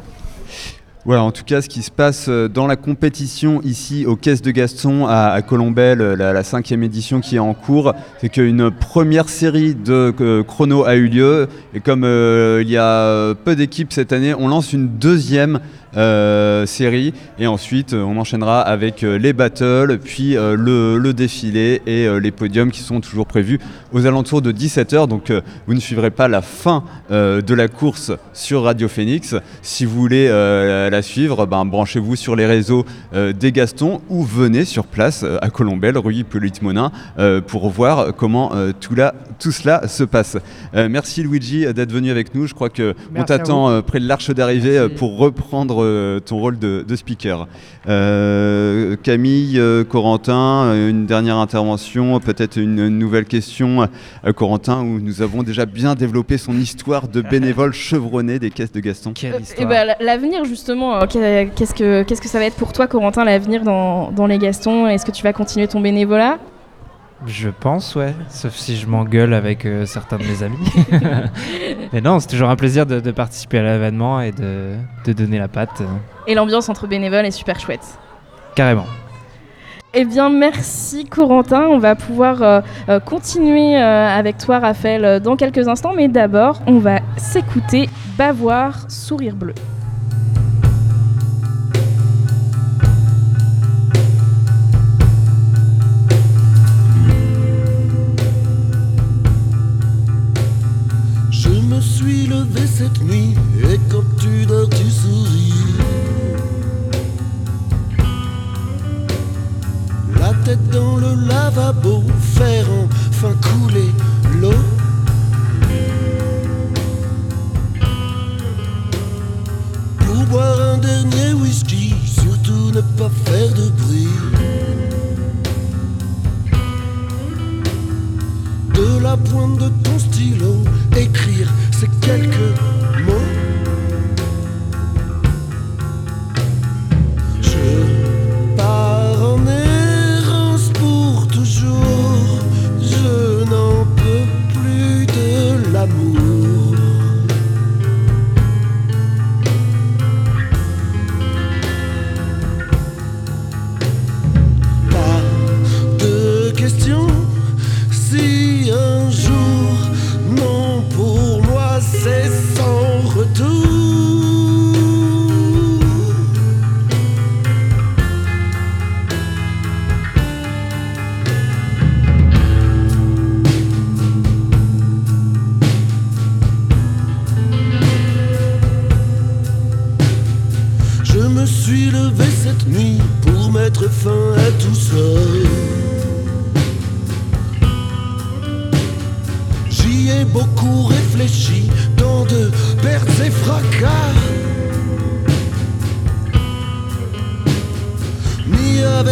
[1.05, 4.53] Voilà, en tout cas, ce qui se passe dans la compétition ici aux Caisses de
[4.53, 10.15] Gaston à, Colombelle, la, cinquième édition qui est en cours, c'est qu'une première série de
[10.47, 11.49] chrono a eu lieu.
[11.75, 15.59] Et comme il y a peu d'équipes cette année, on lance une deuxième
[15.97, 17.13] euh, série.
[17.39, 22.71] Et ensuite, on enchaînera avec euh, les battles, puis euh, le, défilé et les podiums
[22.71, 23.59] qui sont toujours prévus
[23.93, 25.07] aux alentours de 17h.
[25.07, 25.31] Donc,
[25.67, 29.37] vous ne suivrez pas la fin de la course sur Radio Phoenix.
[29.61, 30.29] Si vous voulez
[30.93, 35.99] la suivre, ben, branchez-vous sur les réseaux des Gastons ou venez sur place à Colombelle,
[35.99, 36.93] rue Hippolyte Monin,
[37.47, 40.37] pour voir comment tout, là, tout cela se passe.
[40.75, 42.47] merci Luigi d'être venu avec nous.
[42.47, 47.49] Je crois qu'on t'attend près de l'arche d'arrivée pour reprendre euh, ton rôle de, speaker.
[47.89, 53.89] Euh, Camille, euh, Corentin, une dernière intervention, peut-être une, nouvelle question
[54.23, 58.73] à Corentin, où nous avons déjà bien développé son histoire de bénévole chevronné des caisses
[58.73, 59.13] de Gaston.
[59.23, 63.25] et eh ben, l'avenir justement, qu'est-ce que qu'est-ce que ça va être pour toi, Corentin,
[63.25, 64.87] l'avenir dans, dans les Gastons?
[64.87, 66.39] Est-ce que tu vas continuer ton bénévolat?
[67.27, 68.15] Je pense, ouais.
[68.29, 70.57] Sauf si je m'engueule avec euh, certains de mes amis.
[71.93, 74.75] Mais non, c'est toujours un plaisir de, participer à l'événement et de,
[75.13, 75.83] donner la patte.
[76.27, 77.99] Et l'ambiance entre bénévoles est super chouette.
[78.57, 78.87] Carrément.
[79.95, 81.67] Eh bien, merci Corentin.
[81.69, 85.93] On va pouvoir euh, euh, continuer avec toi, Raphaël, dans quelques instants.
[85.95, 89.55] Mais d'abord, on va s'écouter Bavoir, Sourire Bleu.
[102.83, 103.35] Cette nuit
[103.71, 105.42] et quand tu dors, tu souris.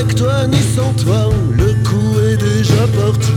[0.00, 3.32] Avec toi, ni sans toi, le coup est déjà parti.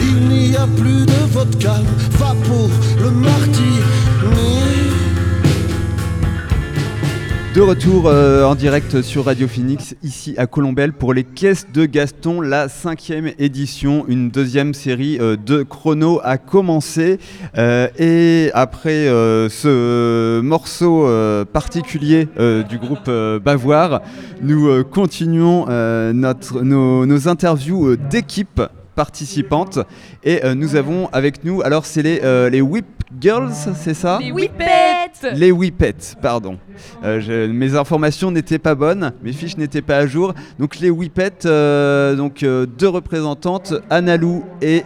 [0.00, 1.80] Il n'y a plus de vodka,
[2.18, 2.70] va pour
[3.02, 4.01] le martyr.
[7.54, 11.84] De retour euh, en direct sur Radio Phoenix, ici à Colombelle, pour les caisses de
[11.84, 14.06] Gaston, la cinquième édition.
[14.08, 17.18] Une deuxième série euh, de chrono a commencé.
[17.58, 19.04] Euh, et après
[19.50, 21.06] ce morceau
[21.52, 22.26] particulier
[22.70, 23.10] du groupe
[23.44, 24.00] Bavoir,
[24.40, 25.66] nous continuons
[26.14, 28.62] nos, interviews d'équipe
[28.94, 29.78] participantes.
[30.24, 35.34] Et nous avons avec nous, alors c'est les, les Whip Girls, c'est ça Les Whippets
[35.34, 36.58] Les Whippets, pardon.
[37.04, 40.34] Euh, mes informations n'étaient pas bonnes, mes fiches n'étaient pas à jour.
[40.58, 44.82] Donc les Whippets, euh, donc euh, deux représentantes, Analou et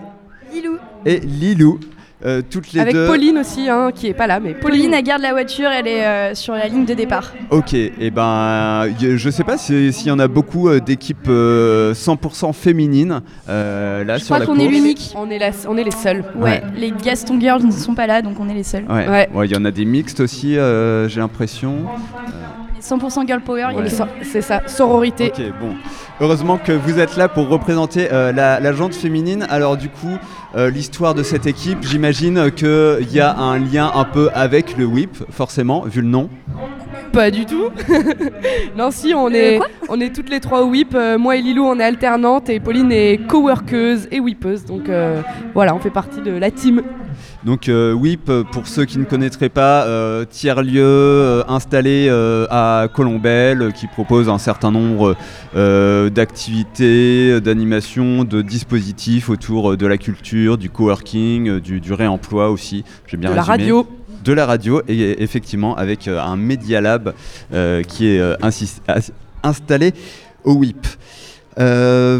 [0.53, 0.79] Lilou.
[1.05, 1.81] Et Lilou.
[2.25, 3.07] Euh, toutes les Avec deux.
[3.07, 4.79] Pauline aussi, hein, qui est pas là, mais Pauline.
[4.81, 7.33] Pauline, elle garde la voiture, elle est euh, sur la ligne de départ.
[7.51, 11.29] Ok, et ben y- je sais pas si- s'il y en a beaucoup euh, d'équipes
[11.29, 14.71] euh, 100% féminines euh, là Je sur crois la qu'on est course.
[14.73, 15.13] l'unique.
[15.15, 16.25] On est, la- on est les seuls.
[16.37, 16.63] Ouais, Ouais.
[16.75, 18.85] les Gaston Girls ne sont pas là, donc on est les seuls.
[18.89, 19.07] Ouais.
[19.07, 19.29] Ouais.
[19.35, 21.85] Ouais, il y en a des mixtes aussi, euh, j'ai l'impression.
[22.91, 23.85] Les 100% Girl Power, Ouais.
[24.23, 25.33] C'est ça, sororité.
[25.37, 25.75] Ok, bon.
[26.21, 29.47] Heureusement que vous êtes là pour représenter euh, la, la jante féminine.
[29.51, 30.17] Alors du coup,
[30.57, 34.85] euh, l'histoire de cette équipe, j'imagine qu'il y a un lien un peu avec le
[34.87, 36.29] whip, forcément, vu le nom.
[37.13, 37.71] Pas du tout.
[38.77, 40.95] non, si, on Euh, est, on est toutes les trois au whip.
[40.95, 44.65] Euh, moi et Lilou, on est alternantes et Pauline est coworkeuse et whippeuse.
[44.65, 45.23] Donc euh,
[45.55, 46.83] voilà, on fait partie de la team.
[47.47, 52.09] Donc euh, WIP, pour ceux qui ne connaîtraient pas, euh, tiers-lieu euh, installé
[52.51, 55.15] à Colombelle, qui propose un certain nombre
[55.55, 62.85] d'activités, d'animations, de dispositifs autour de la culture, du coworking, du, du réemploi aussi.
[63.07, 63.71] J'ai bien De la résumé.
[63.71, 63.87] radio.
[64.25, 67.15] De la radio, et effectivement avec un Media Lab
[67.87, 68.21] qui est
[69.45, 69.93] installé
[70.43, 70.85] au WIP.
[71.59, 72.19] Euh,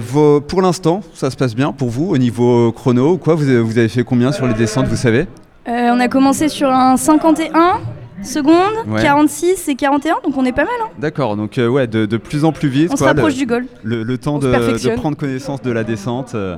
[0.49, 3.77] pour l'instant, ça se passe bien pour vous au niveau chrono quoi vous avez, vous
[3.77, 5.27] avez fait combien sur les descentes, vous savez?
[5.69, 7.81] Euh, on a commencé sur un 51
[8.23, 9.03] secondes, Ouais.
[9.03, 10.73] 46 et 41, donc on est pas mal.
[10.85, 10.89] Hein.
[10.99, 12.91] D'accord, donc euh, ouais, de, de plus en plus vite.
[12.93, 13.67] On se quoi, rapproche le, du goal.
[13.83, 14.47] Le, le temps On se
[14.89, 16.33] de, prendre connaissance de la descente.
[16.35, 16.57] euh,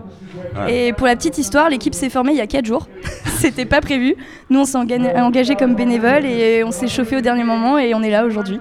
[0.55, 0.71] voilà.
[0.71, 2.87] Et pour la petite histoire, l'équipe s'est formée il y a 4 jours.
[3.39, 4.17] C'était pas prévu.
[4.51, 7.95] Nous, on s'est enga- engagé comme bénévole et on s'est chauffé au dernier moment et
[7.95, 8.59] on est là aujourd'hui.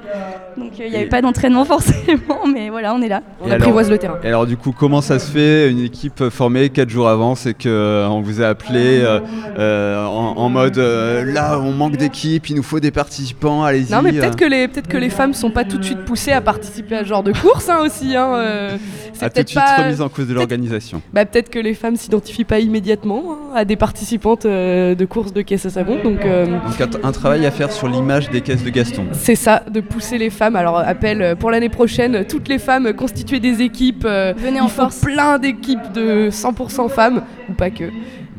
[0.57, 3.21] Donc euh, il n'y avait Et- pas d'entraînement forcément, mais voilà, on est là.
[3.45, 3.81] Et alors-
[4.23, 7.53] Et alors du coup, comment ça se fait une équipe formée 4 jours avant C'est
[7.53, 9.19] que euh, on vous a appelé euh,
[9.57, 13.91] euh, en, en mode euh, là, on manque d'équipe, il nous faut des participants, allez-y.
[13.91, 14.19] Non, mais euh.
[14.19, 16.95] peut-être que, les, peut que les femmes sont pas tout de suite poussées à participer
[16.95, 18.15] à ce genre de course hein, aussi.
[18.15, 18.77] Hein, euh,
[19.13, 19.83] c'est a tout de peut-être suite pas.
[19.83, 21.01] remise en cause de l'organisation.
[21.13, 25.33] Bah, peut-être que les femmes s'identifient pas immédiatement hein, à des participantes euh, de courses
[25.33, 26.01] de caisse à savon.
[26.03, 29.05] Donc, euh, Donc un, travail à faire sur l'image des caisses de Gaston.
[29.13, 30.55] c'est ça, de pousser les femmes.
[30.55, 34.05] Alors, appel euh, pour l'année prochaine, toutes les femmes constituer des équipes.
[34.05, 34.99] euh, Venez il en faut force.
[34.99, 37.85] plein d'équipes de 100% femmes, ou pas que.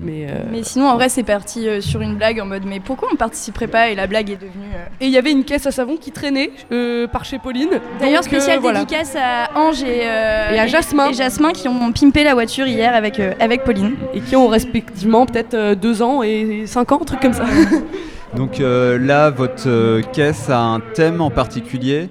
[0.00, 2.78] Mais, euh, Mais sinon, en vrai, c'est parti euh, sur une blague en mode mais
[2.78, 4.70] pourquoi on participerait pas Et la blague est devenue.
[4.74, 7.70] euh, Et il y avait une caisse à savon qui traînait euh, par chez Pauline.
[8.00, 8.80] D'ailleurs, euh, spécial voilà.
[8.80, 11.10] dédicace à Ange et, euh, Et à Jasmin.
[11.10, 13.96] et Jasmin qui ont pimpé la voiture hier avec, euh, avec Pauline.
[14.14, 17.44] Et qui ont respectivement peut-être euh, deux ans et cinq ans, un truc comme ça.
[18.36, 22.08] Donc euh, là, votre euh, caisse a un thème en particulier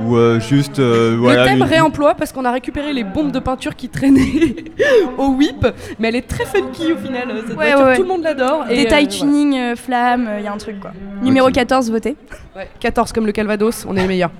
[0.00, 3.30] ou euh, juste euh, voilà, le thème une- réemploi parce qu'on a récupéré les bombes
[3.32, 4.54] de peinture qui traînaient
[5.18, 5.66] au whip,
[5.98, 7.28] mais elle est très funky au final.
[7.46, 7.96] Cette Ouais, voiture, ouais, ouais.
[7.96, 8.64] tout le monde l'adore.
[8.70, 10.92] et, Détail euh, tuning, euh, flamme, il y a un truc quoi.
[11.22, 12.16] Numéro 14, votez.
[12.54, 12.66] voilà.
[12.66, 14.30] Ouais, 14 comme le Calvados, on est les meilleurs.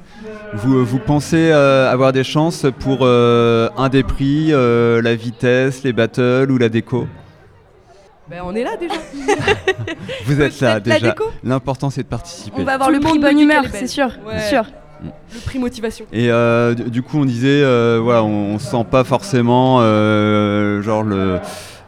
[0.54, 5.82] Vous, vous pensez euh, avoir des chances pour euh, un des prix, euh, la vitesse,
[5.82, 7.06] les battles ou la déco?
[8.30, 8.94] Ben, on est là déjà.
[10.26, 11.14] Vous êtes là déjà.
[11.44, 12.60] L'important c'est de participer.
[12.60, 14.10] On va avoir Tout le le prix bonne humeur, sûr.
[14.30, 14.64] C'est sûr.
[15.34, 16.04] Le prix motivation.
[16.12, 20.82] Et euh, du coup, on disait, euh, voilà, on, on se sent pas forcément euh,
[20.82, 21.38] genre le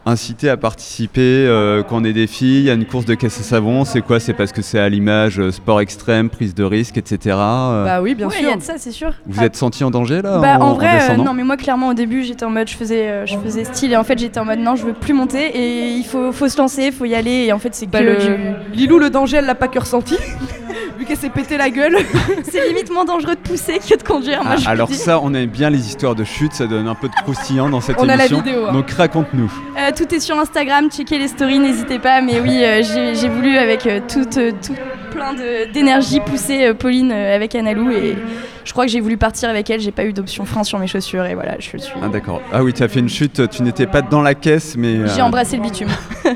[0.06, 3.42] incité à participer euh, quand on est des filles à une course de caisse à
[3.42, 3.86] savon.
[3.86, 4.20] C'est quoi?
[4.20, 7.34] C'est parce que c'est à l'image euh, sport extrême, prise de risque, etc.
[7.40, 7.84] euh.
[7.86, 8.50] Bah oui, bien Ouais, il sûr.
[8.50, 9.14] y a de ça, c'est sûr.
[9.26, 11.88] vous êtes senti en danger là Bah, en, en, vrai, euh, non, mais moi, clairement,
[11.88, 14.38] au début, j'étais en mode, je faisais, euh, je faisais style, et en fait, j'étais
[14.38, 17.06] en mode, non, je veux plus monter, et il faut, faut se lancer, il faut
[17.06, 18.16] y aller, et en fait, c'est Bah, que le...
[18.16, 20.16] du- Lilou le danger, elle l'a pas que ressenti.
[20.98, 21.96] Vu qu'elle s'est pété la gueule.
[22.44, 25.34] C'est limite moins dangereux de pousser que de conduire, moi, Ah, je alors ça, on
[25.34, 28.04] aime bien les histoires de chute, ça donne un peu de croustillant dans cette On
[28.08, 28.42] a la émission.
[28.42, 28.72] vidéo, hein.
[28.72, 29.52] Donc raconte-nous.
[29.78, 32.82] Euh, tout est sur Instagram, checkez les stories, n'hésitez pas, mais oui, euh,
[33.14, 34.74] j'ai voulu avec euh, tout, euh, tout
[35.10, 35.32] plein
[35.72, 38.16] d'énergie poussée Pauline avec Analou et
[38.64, 39.78] je crois que j'ai voulu partir avec elle.
[39.80, 41.78] J'ai pas eu d'option frein sur mes chaussures et voilà, je suis.
[42.02, 42.40] Ah d'accord.
[42.52, 43.48] Ah oui, tu as fait une chute.
[43.50, 45.06] Tu n'étais pas dans la caisse, mais.
[45.14, 45.88] J'ai embrassé le bitume.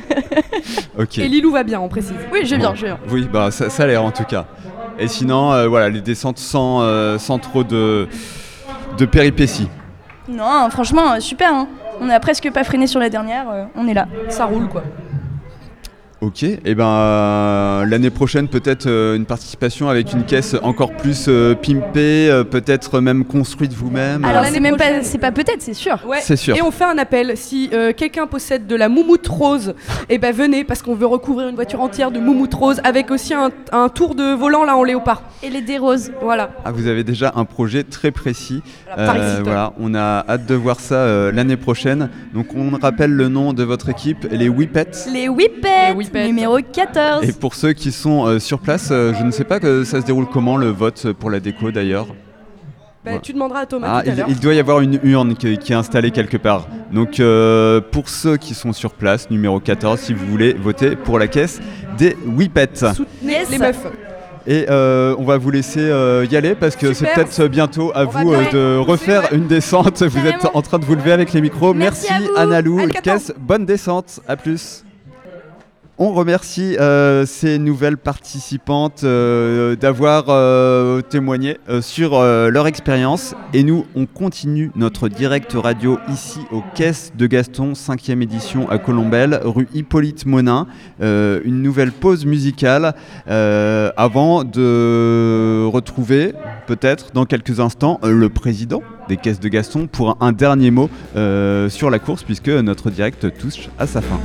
[0.99, 1.19] ok.
[1.19, 2.15] Et Lilou va bien, on précise.
[2.33, 2.99] Oui, je vais bien, je vais bien.
[3.11, 4.47] Oui, bah ça, ça a l'air en tout cas.
[4.99, 8.09] Et sinon, voilà, les descentes sans, sans trop de,
[8.99, 9.69] de péripéties.
[10.29, 11.55] Non, franchement, super.
[11.55, 11.69] Hein.
[12.01, 13.47] On a presque pas freiné sur la dernière.
[13.77, 14.07] on est là.
[14.29, 14.83] Ça roule quoi.
[16.21, 20.91] Ok, et eh ben euh, l'année prochaine peut-être euh, une participation avec une caisse encore
[20.91, 24.25] plus euh, pimpée, peut-être même construite vous-même.
[24.25, 26.01] Alors c'est même pas, c'est pas peut-être, c'est sûr.
[26.09, 26.19] Ouais.
[26.21, 26.57] C'est sûr.
[26.57, 27.37] Et on fait un appel.
[27.37, 29.75] Si quelqu'un possède de la moumoute rose,
[30.09, 33.13] et eh ben venez parce qu'on veut recouvrir une voiture entière de moumoute rose avec
[33.13, 35.23] aussi un, tour de volant là en léopard.
[35.45, 36.51] Et les dés roses, voilà.
[36.65, 38.61] Ah vous avez déjà un projet très précis.
[38.97, 42.11] voilà, on a hâte de voir ça l'année prochaine.
[42.35, 45.07] Donc on rappelle le nom de votre équipe, les Whippets.
[45.13, 47.29] Les Whippets numéro 14.
[47.29, 50.01] Et pour ceux qui sont euh, sur place, euh, je ne sais pas que ça
[50.01, 52.07] se déroule comment le vote pour la déco d'ailleurs.
[53.05, 53.89] Bah, Tu demanderas à Thomas.
[53.91, 56.67] Ah, tout à il, il, doit y avoir une urne qui, est installée quelque part.
[56.93, 61.19] Donc euh, pour ceux qui sont sur place, numéro 14, si vous voulez voter pour
[61.19, 61.61] la caisse
[61.97, 62.93] des Whippets.
[62.95, 63.87] Soutenez les meufs.
[64.47, 65.91] Et on va vous laisser
[66.31, 70.03] y aller parce que c'est peut-être bientôt à vous de refaire une descente.
[70.03, 71.75] Vous êtes en train de vous lever avec les micros.
[71.75, 72.89] Merci, Merci Analou.
[73.03, 74.21] Caisse, bonne descente.
[74.27, 74.85] À plus.
[76.01, 83.35] On remercie euh, ces nouvelles participantes euh, d'avoir euh, témoigné sur leur expérience.
[83.53, 88.79] Et nous, on continue notre direct radio ici aux Caisses de Gaston, 5e édition à
[88.79, 90.69] Colombelle, rue Hippolyte Monin.
[91.01, 92.95] une nouvelle pause musicale
[93.27, 96.33] avant de retrouver,
[96.69, 100.89] peut-être dans quelques instants, le président des Caisses de Gaston pour un dernier mot
[101.69, 104.21] sur la course, puisque notre direct touche à sa fin.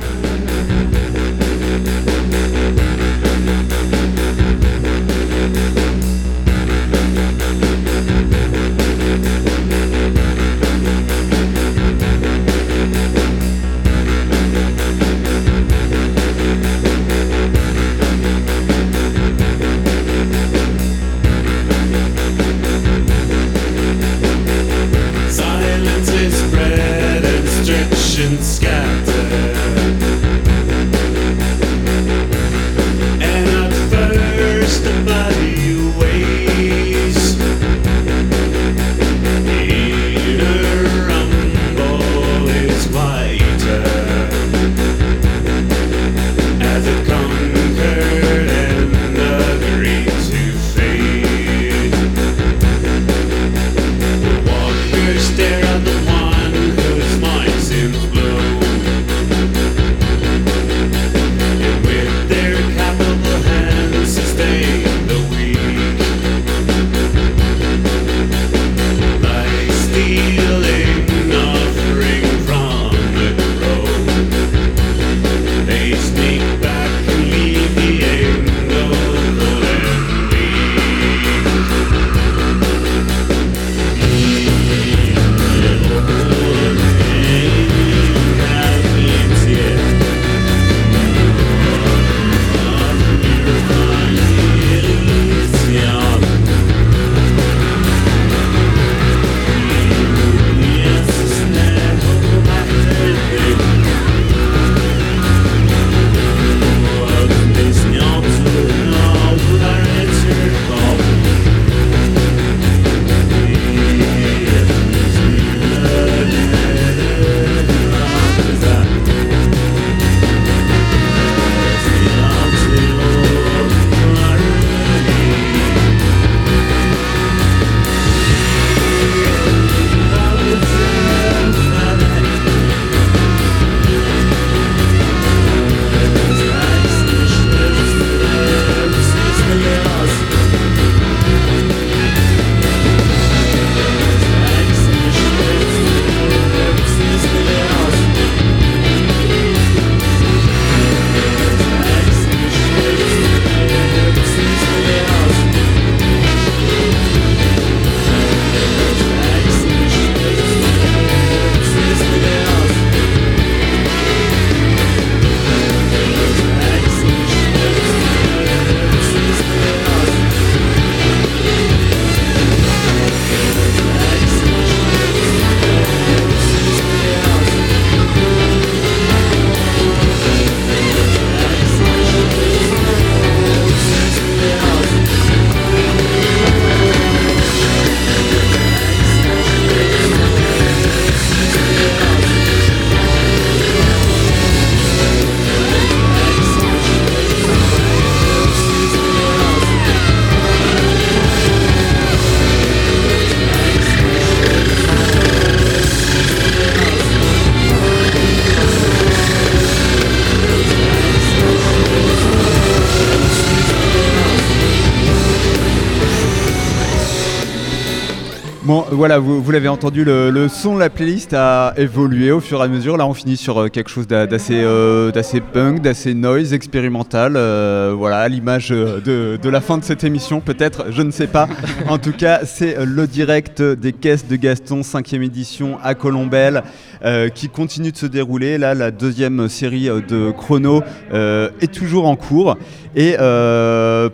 [219.14, 222.68] Voilà, vous, l'avez entendu, le, le son, la playlist a évolué au fur et à
[222.68, 222.96] mesure.
[222.96, 227.34] Là, on finit sur euh, quelque chose d'assez euh, d'assez punk, d'assez noise, expérimental.
[227.36, 231.28] euh, voilà, à l'image de, de la fin de cette émission, peut-être, je ne sais
[231.28, 231.48] pas.
[231.88, 236.64] en tout cas, c'est le direct des caisses de Gaston, 5e édition à Colombelle,
[237.04, 238.58] euh, qui continue de se dérouler.
[238.58, 240.82] Là, la deuxième série de chrono
[241.12, 242.56] est toujours en cours.
[242.96, 243.16] Et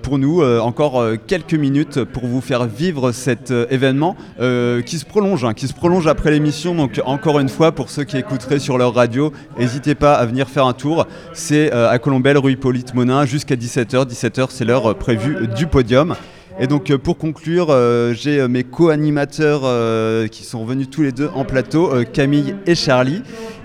[0.03, 5.55] pour nous, encore quelques minutes pour vous faire vivre cet événement qui se prolonge, hein,
[5.55, 6.75] qui se prolonge après l'émission.
[6.75, 10.49] Donc encore une fois, pour ceux qui écouteraient sur leur radio, n'hésitez pas à venir
[10.49, 11.07] faire un tour.
[11.33, 14.07] C'est euh, à Colombelle, rue Hippolyte Monin, jusqu'à 17h.
[14.09, 16.17] 17h, c'est l'heure euh, prévue du podium.
[16.63, 21.03] Et donc euh, pour conclure, euh, j'ai euh, mes co-animateurs euh, qui sont venus tous
[21.03, 23.23] les deux en plateau, euh, Camille et Charlie.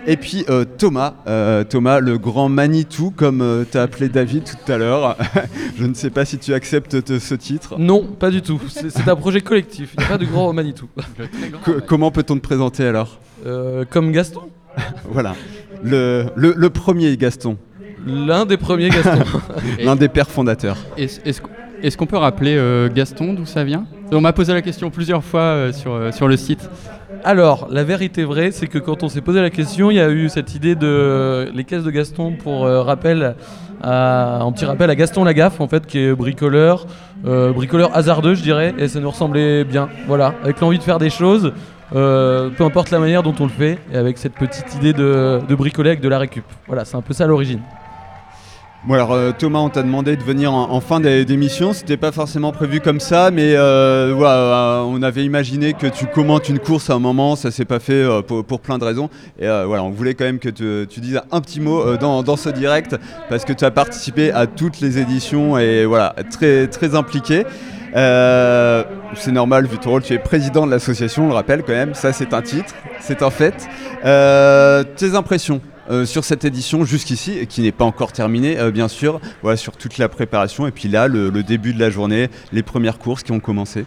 [0.07, 4.71] Et puis euh, Thomas, euh, Thomas, le grand Manitou, comme tu as appelé David tout
[4.71, 5.17] à l'heure.
[5.77, 7.75] Je ne sais pas si tu acceptes te- ce titre.
[7.77, 8.61] Non, pas du tout.
[8.69, 9.93] C'est c'est un projet collectif.
[9.97, 10.87] Il n'y a pas de grand Manitou.
[11.65, 13.19] Co- comment peut-on te présenter alors?
[13.45, 14.43] Euh, Comme Gaston
[15.11, 15.35] Voilà.
[15.83, 17.57] Le, le- le premier Gaston.
[18.07, 19.23] L'un des premiers Gaston.
[19.83, 20.77] L'un des pères fondateurs.
[20.97, 21.41] Est-ce
[21.85, 23.85] est-ce qu'on- peut rappeler euh, Gaston d'où ça vient?
[24.11, 26.69] On m'a posé la question plusieurs fois euh, sur, euh, sur le site.
[27.23, 30.09] Alors, la vérité vraie, c'est que quand on s'est posé la question, il y a
[30.09, 33.35] eu cette idée de les caisses de Gaston pour rappel,
[33.81, 36.85] à, un petit rappel à Gaston Lagaffe, en fait, qui est bricoleur,
[37.23, 39.89] bricoleur hasardeux, je dirais, et ça nous ressemblait bien.
[40.07, 41.51] Voilà, avec l'envie de faire des choses,
[41.91, 45.55] peu importe la manière dont on le fait, et avec cette petite idée de, de
[45.55, 46.45] bricoler avec de la récup.
[46.67, 47.61] Voilà, c'est un peu ça l'origine.
[48.87, 51.73] Bon alors euh, Thomas, on t'a demandé de venir en, fin d'é- d'émission.
[51.73, 56.05] C'était pas forcément prévu comme ça, mais euh, voilà, euh, on avait imaginé que tu
[56.05, 57.35] commentes une course à un moment.
[57.35, 59.09] Ça s'est pas fait pour, plein de raisons.
[59.39, 62.49] Et voilà, on voulait quand même que tu, dises un petit mot dans, dans ce
[62.49, 62.95] direct
[63.27, 67.43] parce que tu as participé à toutes les éditions et voilà, très très impliqué.
[67.95, 71.95] C'est normal vu ton rôle, tu es président de l'association, on le rappelle quand même.
[71.95, 73.67] Ça, c'est un titre, c'est un fait.
[74.03, 75.59] Tes impressions?
[75.89, 79.77] Euh, sur cette édition jusqu'ici, qui n'est pas encore terminée, euh, bien sûr, voilà, sur
[79.77, 83.31] toute la préparation, et puis là, le début de la journée, les premières courses qui
[83.31, 83.85] ont commencé.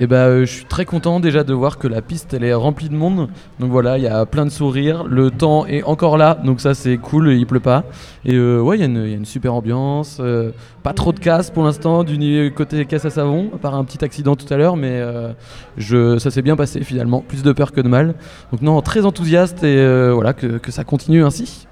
[0.00, 2.54] Et bah, euh, je suis très content déjà de voir que la piste elle est
[2.54, 3.28] remplie de monde.
[3.58, 5.04] Donc voilà, il y a plein de sourires.
[5.04, 7.84] Le temps est encore là, donc ça c'est cool, il pleut pas.
[8.24, 10.18] Et euh, ouais, il y, a une- super ambiance.
[10.20, 13.84] euh, pas trop de casse pour l'instant du côté caisse à savon, à part un
[13.84, 15.32] petit accident tout à l'heure, mais euh,
[15.76, 17.20] je, ça s'est bien passé finalement.
[17.20, 18.14] Plus de peur que de mal.
[18.52, 21.67] Donc non, très enthousiaste et voilà, que ça continue ainsi.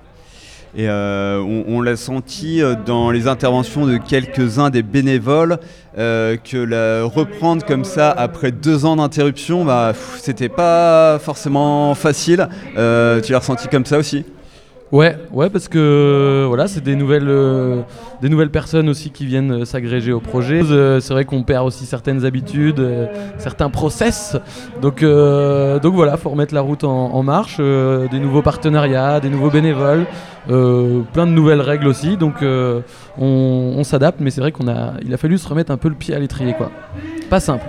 [0.78, 5.56] Et euh, on, l'a senti euh, dans les interventions de quelques-uns des bénévoles
[5.96, 12.46] euh, que la, reprendre comme ça après deux ans d'interruption, bah, c'était pas forcément facile.
[12.74, 12.76] Tu
[13.32, 14.26] l'as ressenti comme ça aussi?
[14.92, 17.82] Ouais, ouais, parce que voilà, c'est des nouvelles, euh,
[18.22, 20.62] des nouvelles personnes aussi qui viennent euh, s'agréger au projet.
[20.62, 22.80] Euh, c'est vrai qu'on perd aussi certaines habitudes,
[23.36, 24.36] certains process.
[24.80, 27.58] Donc, donc voilà, faut remettre la route en, marche.
[27.58, 30.06] des nouveaux partenariats, des nouveaux bénévoles,
[30.46, 32.16] plein de nouvelles règles aussi.
[32.16, 32.82] Donc on,
[33.18, 35.96] on s'adapte, mais c'est vrai qu'on a, il a fallu se remettre un peu le
[35.96, 36.70] pied à l'étrier, quoi.
[37.28, 37.66] Pas simple.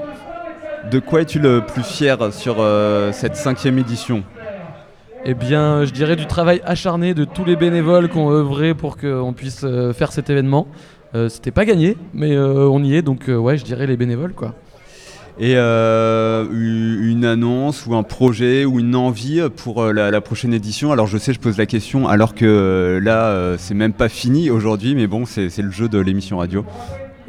[0.91, 2.57] De quoi es-tu le plus fier sur
[3.11, 4.23] cette cinquième édition?
[5.29, 8.95] Eh bien, je dirais du travail acharné de tous les bénévoles qui ont œuvré pour
[8.95, 10.67] qu'on puisse euh, faire cet événement.
[11.15, 14.31] Euh, C'était pas gagné, mais euh, on y est, donc ouais, je dirais les bénévoles,
[14.31, 14.55] quoi.
[15.37, 20.93] Et une annonce ou un projet ou une envie pour la, la prochaine édition?
[20.93, 24.95] Alors je sais, je pose la question alors que là, c'est même pas fini aujourd'hui,
[24.95, 26.65] mais bon, c'est le jeu de l'émission radio.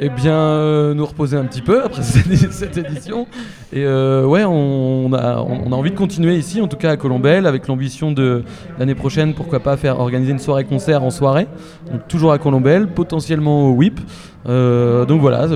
[0.01, 3.27] Eh bien, euh, nous reposer un petit peu après cette, édition.
[3.73, 7.67] Et euh, ouais, on a, envie de continuer ici, en tout cas à Colombelle, avec
[7.67, 8.45] l'ambition de
[8.79, 11.49] l'année prochaine, pourquoi pas faire organiser une soirée-concert en soirée.
[11.91, 13.99] Donc toujours à Colombelle, potentiellement au WIP.
[14.49, 15.47] Euh, donc voilà,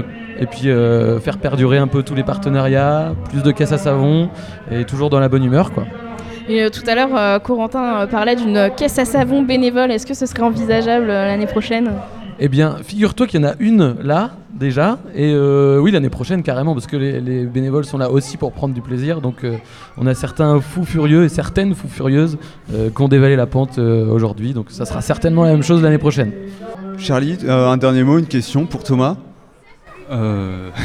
[0.40, 0.68] et puis
[1.20, 4.28] faire perdurer un peu tous les partenariats, plus de caisses à savon,
[4.72, 5.84] et toujours dans la bonne humeur, quoi.
[6.48, 9.92] Et tout à l'heure, Corentin parlait d'une caisse à savon bénévole.
[9.92, 11.92] Est-ce que ce serait envisageable l'année prochaine?
[12.38, 14.98] Eh bien, figure-toi qu'il y en a une là, déjà.
[15.14, 18.52] Et euh, oui, l'année prochaine, carrément, parce que les, les bénévoles sont là aussi pour
[18.52, 19.20] prendre du plaisir.
[19.20, 19.56] Donc, euh,
[19.96, 22.38] on a certains fous furieux et certaines fous furieuses
[22.72, 24.54] euh, qui ont dévalé la pente aujourd'hui.
[24.54, 26.32] Donc, ça sera certainement la même chose l'année prochaine.
[26.98, 29.16] Charlie, un dernier mot, une question pour Thomas
[30.12, 30.68] Euh...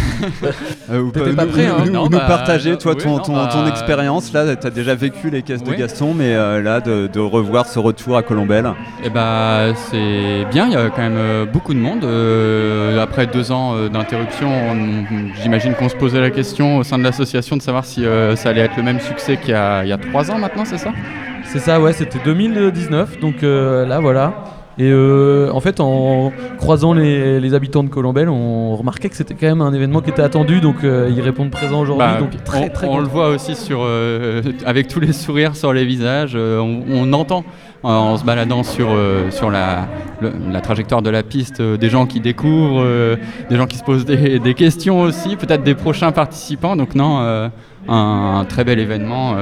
[0.90, 3.20] Euh, ou T'étais pas- prêt, hein nous, Non, nous bah, partager, toi, oui, ton, non,
[3.20, 4.32] ton, bah, ton expérience.
[4.32, 5.74] Là, tu as déjà vécu les caisses Oui.
[5.74, 8.72] de Gaston, mais euh, là, de, de revoir ce retour à Colombelle.
[9.04, 12.06] Eh bah, c'est bien, il y a quand même euh, beaucoup de monde.
[12.06, 16.98] Euh, après deux ans euh, d'interruption, on- j'imagine qu'on se posait la question au sein
[16.98, 19.92] de l'association de savoir si euh, ça allait être le même succès qu'il y y
[19.92, 20.92] a trois ans maintenant, c'est ça?
[21.44, 23.20] C'est ça, ouais, c'était 2019.
[23.20, 24.34] Donc euh, là, voilà.
[24.80, 29.48] Et euh, en fait, en croisant les, habitants de Colombelle, on remarquait que c'était quand
[29.48, 32.06] même un événement qui était attendu, donc euh, ils répondent présents aujourd'hui.
[32.06, 35.56] Bah, donc très, on, très on le voit aussi sur, euh, avec tous les sourires
[35.56, 36.36] sur les visages.
[36.36, 37.44] on, entend
[37.84, 38.90] en se baladant sur,
[39.30, 39.88] sur la,
[40.22, 42.86] la, trajectoire de la piste des gens qui découvrent,
[43.50, 46.76] des gens qui se posent des, des questions aussi, peut-être des prochains participants.
[46.76, 47.52] Donc non, un,
[47.88, 49.38] un, très bel événement.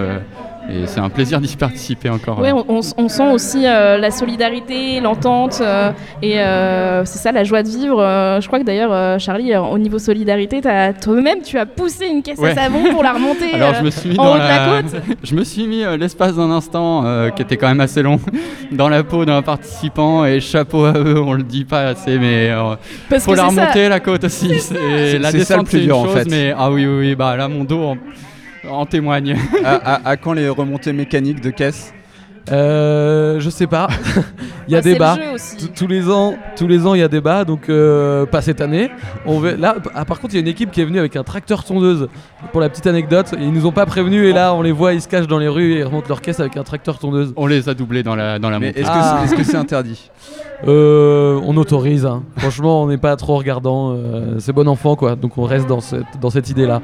[0.70, 2.40] Et c'est un plaisir d'y participer encore.
[2.40, 5.92] Oui, on, sent aussi euh, la solidarité, l'entente, euh,
[6.22, 7.98] et euh, c'est ça la joie de vivre.
[8.42, 12.56] je crois que d'ailleurs, Charlie, au niveau solidarité, toi-même, tu as poussé une caisse à
[12.56, 15.02] savon pour la remonter Alors, je me suis mis en haut de la, côte.
[15.24, 17.04] je me suis mis l'espace d'un instant,
[17.36, 18.20] qui était quand même assez long,
[18.72, 22.52] dans la peau d'un participant, et chapeau à eux, on le dit pas assez, mais
[23.12, 24.60] il faut la remonter la côte aussi.
[24.60, 26.26] C'est la descente, c'est une chose, en fait.
[26.30, 27.98] mais ah oui, oui, oui, bah là, mon dos en
[28.90, 29.38] témoigne.
[29.64, 31.94] à, quand les remontées mécaniques de caisse
[32.52, 33.88] euh, je sais pas.
[34.68, 35.18] il y a bah, débat.
[35.76, 37.44] Tous les ans, tous les ans, il y a débat.
[37.44, 38.90] Donc euh, pas cette année.
[39.26, 41.24] On Là, ah, par contre, il y a une équipe qui est venue avec un
[41.24, 42.08] tracteur tondeuse.
[42.52, 45.02] Pour la petite anecdote, ils nous ont pas prévenus et là, on les voit, ils
[45.02, 47.34] se cachent dans les rues et ils remontent leur caisse avec un tracteur tondeuse.
[47.36, 48.82] On les a doublés dans la dans la montée.
[48.82, 50.12] Est-ce que c'est interdit?
[50.68, 52.06] Euh, On autorise.
[52.06, 52.24] Hein.
[52.38, 53.98] Franchement, on n'est pas trop regardant.
[54.40, 55.16] c'est bon enfant, quoi.
[55.16, 56.82] Donc on reste dans cette dans cette idée là.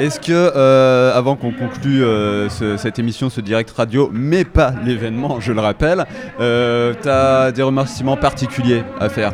[0.00, 5.38] Est-ce que, euh, avant qu'on conclue euh, cette émission, ce direct radio, mais pas l'événement,
[5.38, 6.04] je le rappelle,
[6.40, 9.32] euh, tu as des remerciements particuliers à faire?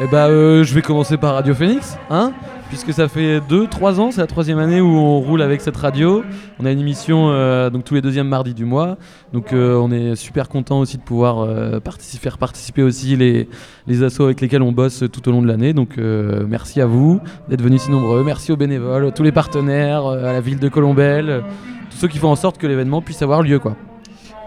[0.00, 2.32] Eh bah, je vais commencer par Radio Phoenix, hein?
[2.74, 6.24] Puisque ça fait 2-3 ans, c'est la troisième année où on roule avec cette radio.
[6.58, 8.98] On a une émission euh, tous les deuxièmes mardis du mois.
[9.32, 11.78] Donc euh, on est super content aussi de pouvoir euh,
[12.20, 13.48] faire participer aussi les,
[13.86, 15.72] les assos avec lesquels on bosse tout au long de l'année.
[15.72, 18.24] Donc merci à vous d'être venus si nombreux.
[18.24, 21.44] Merci aux bénévoles, tous les partenaires, à la ville de Colombelle,
[21.90, 23.60] tous ceux qui font en sorte que l'événement puisse avoir lieu.
[23.60, 23.76] quoi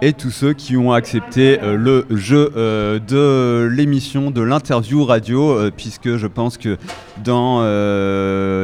[0.01, 5.51] et tous ceux qui ont accepté euh, le jeu euh, de l'émission, de l'interview radio,
[5.51, 6.77] euh, puisque je pense que
[7.23, 7.61] dans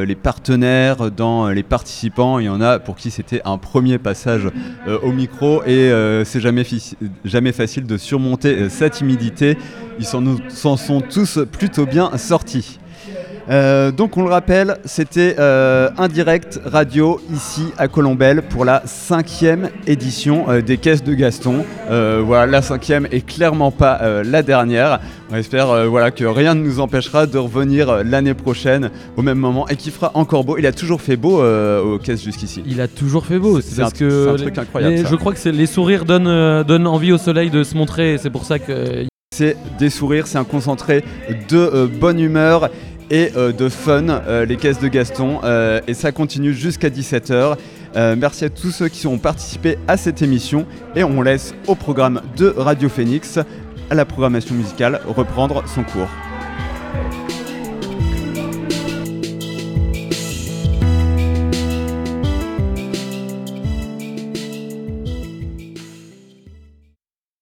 [0.04, 4.48] les partenaires, dans les participants, il y en a pour qui c'était un premier passage
[5.02, 5.90] au micro et
[6.24, 6.64] c'est jamais,
[7.24, 9.58] jamais facile de surmonter sa timidité.
[9.98, 12.78] Ils s'en sont tous plutôt bien sortis.
[13.50, 18.82] Euh, donc on le rappelle, c'était euh, un direct radio ici à Colombelle pour la
[18.86, 21.64] cinquième édition euh, des caisses de Gaston.
[21.88, 25.00] voilà, la cinquième est clairement pas la dernière.
[25.30, 29.68] On espère voilà, que rien ne nous empêchera de revenir l'année prochaine au même moment
[29.68, 30.56] et qu'il fera encore beau.
[30.58, 32.62] Il a toujours fait beau aux caisses jusqu'ici.
[32.66, 33.60] Il a toujours fait beau.
[33.60, 35.06] C'est un, que truc incroyable.
[35.08, 38.18] je crois que les sourires donnent, donnent envie au soleil de se montrer.
[38.18, 41.04] C'est pour ça que c'est des sourires, c'est un concentré
[41.48, 42.70] de bonne humeur
[43.14, 45.38] et euh, de fun, euh, les caisses de Gaston.
[45.44, 47.56] Euh, et ça continue jusqu'à 17h.
[48.16, 50.66] merci à tous ceux qui ont participé à cette émission.
[50.96, 53.38] Et on laisse au programme de Radio Phoenix,
[53.88, 56.08] à la programmation musicale, reprendre son cours.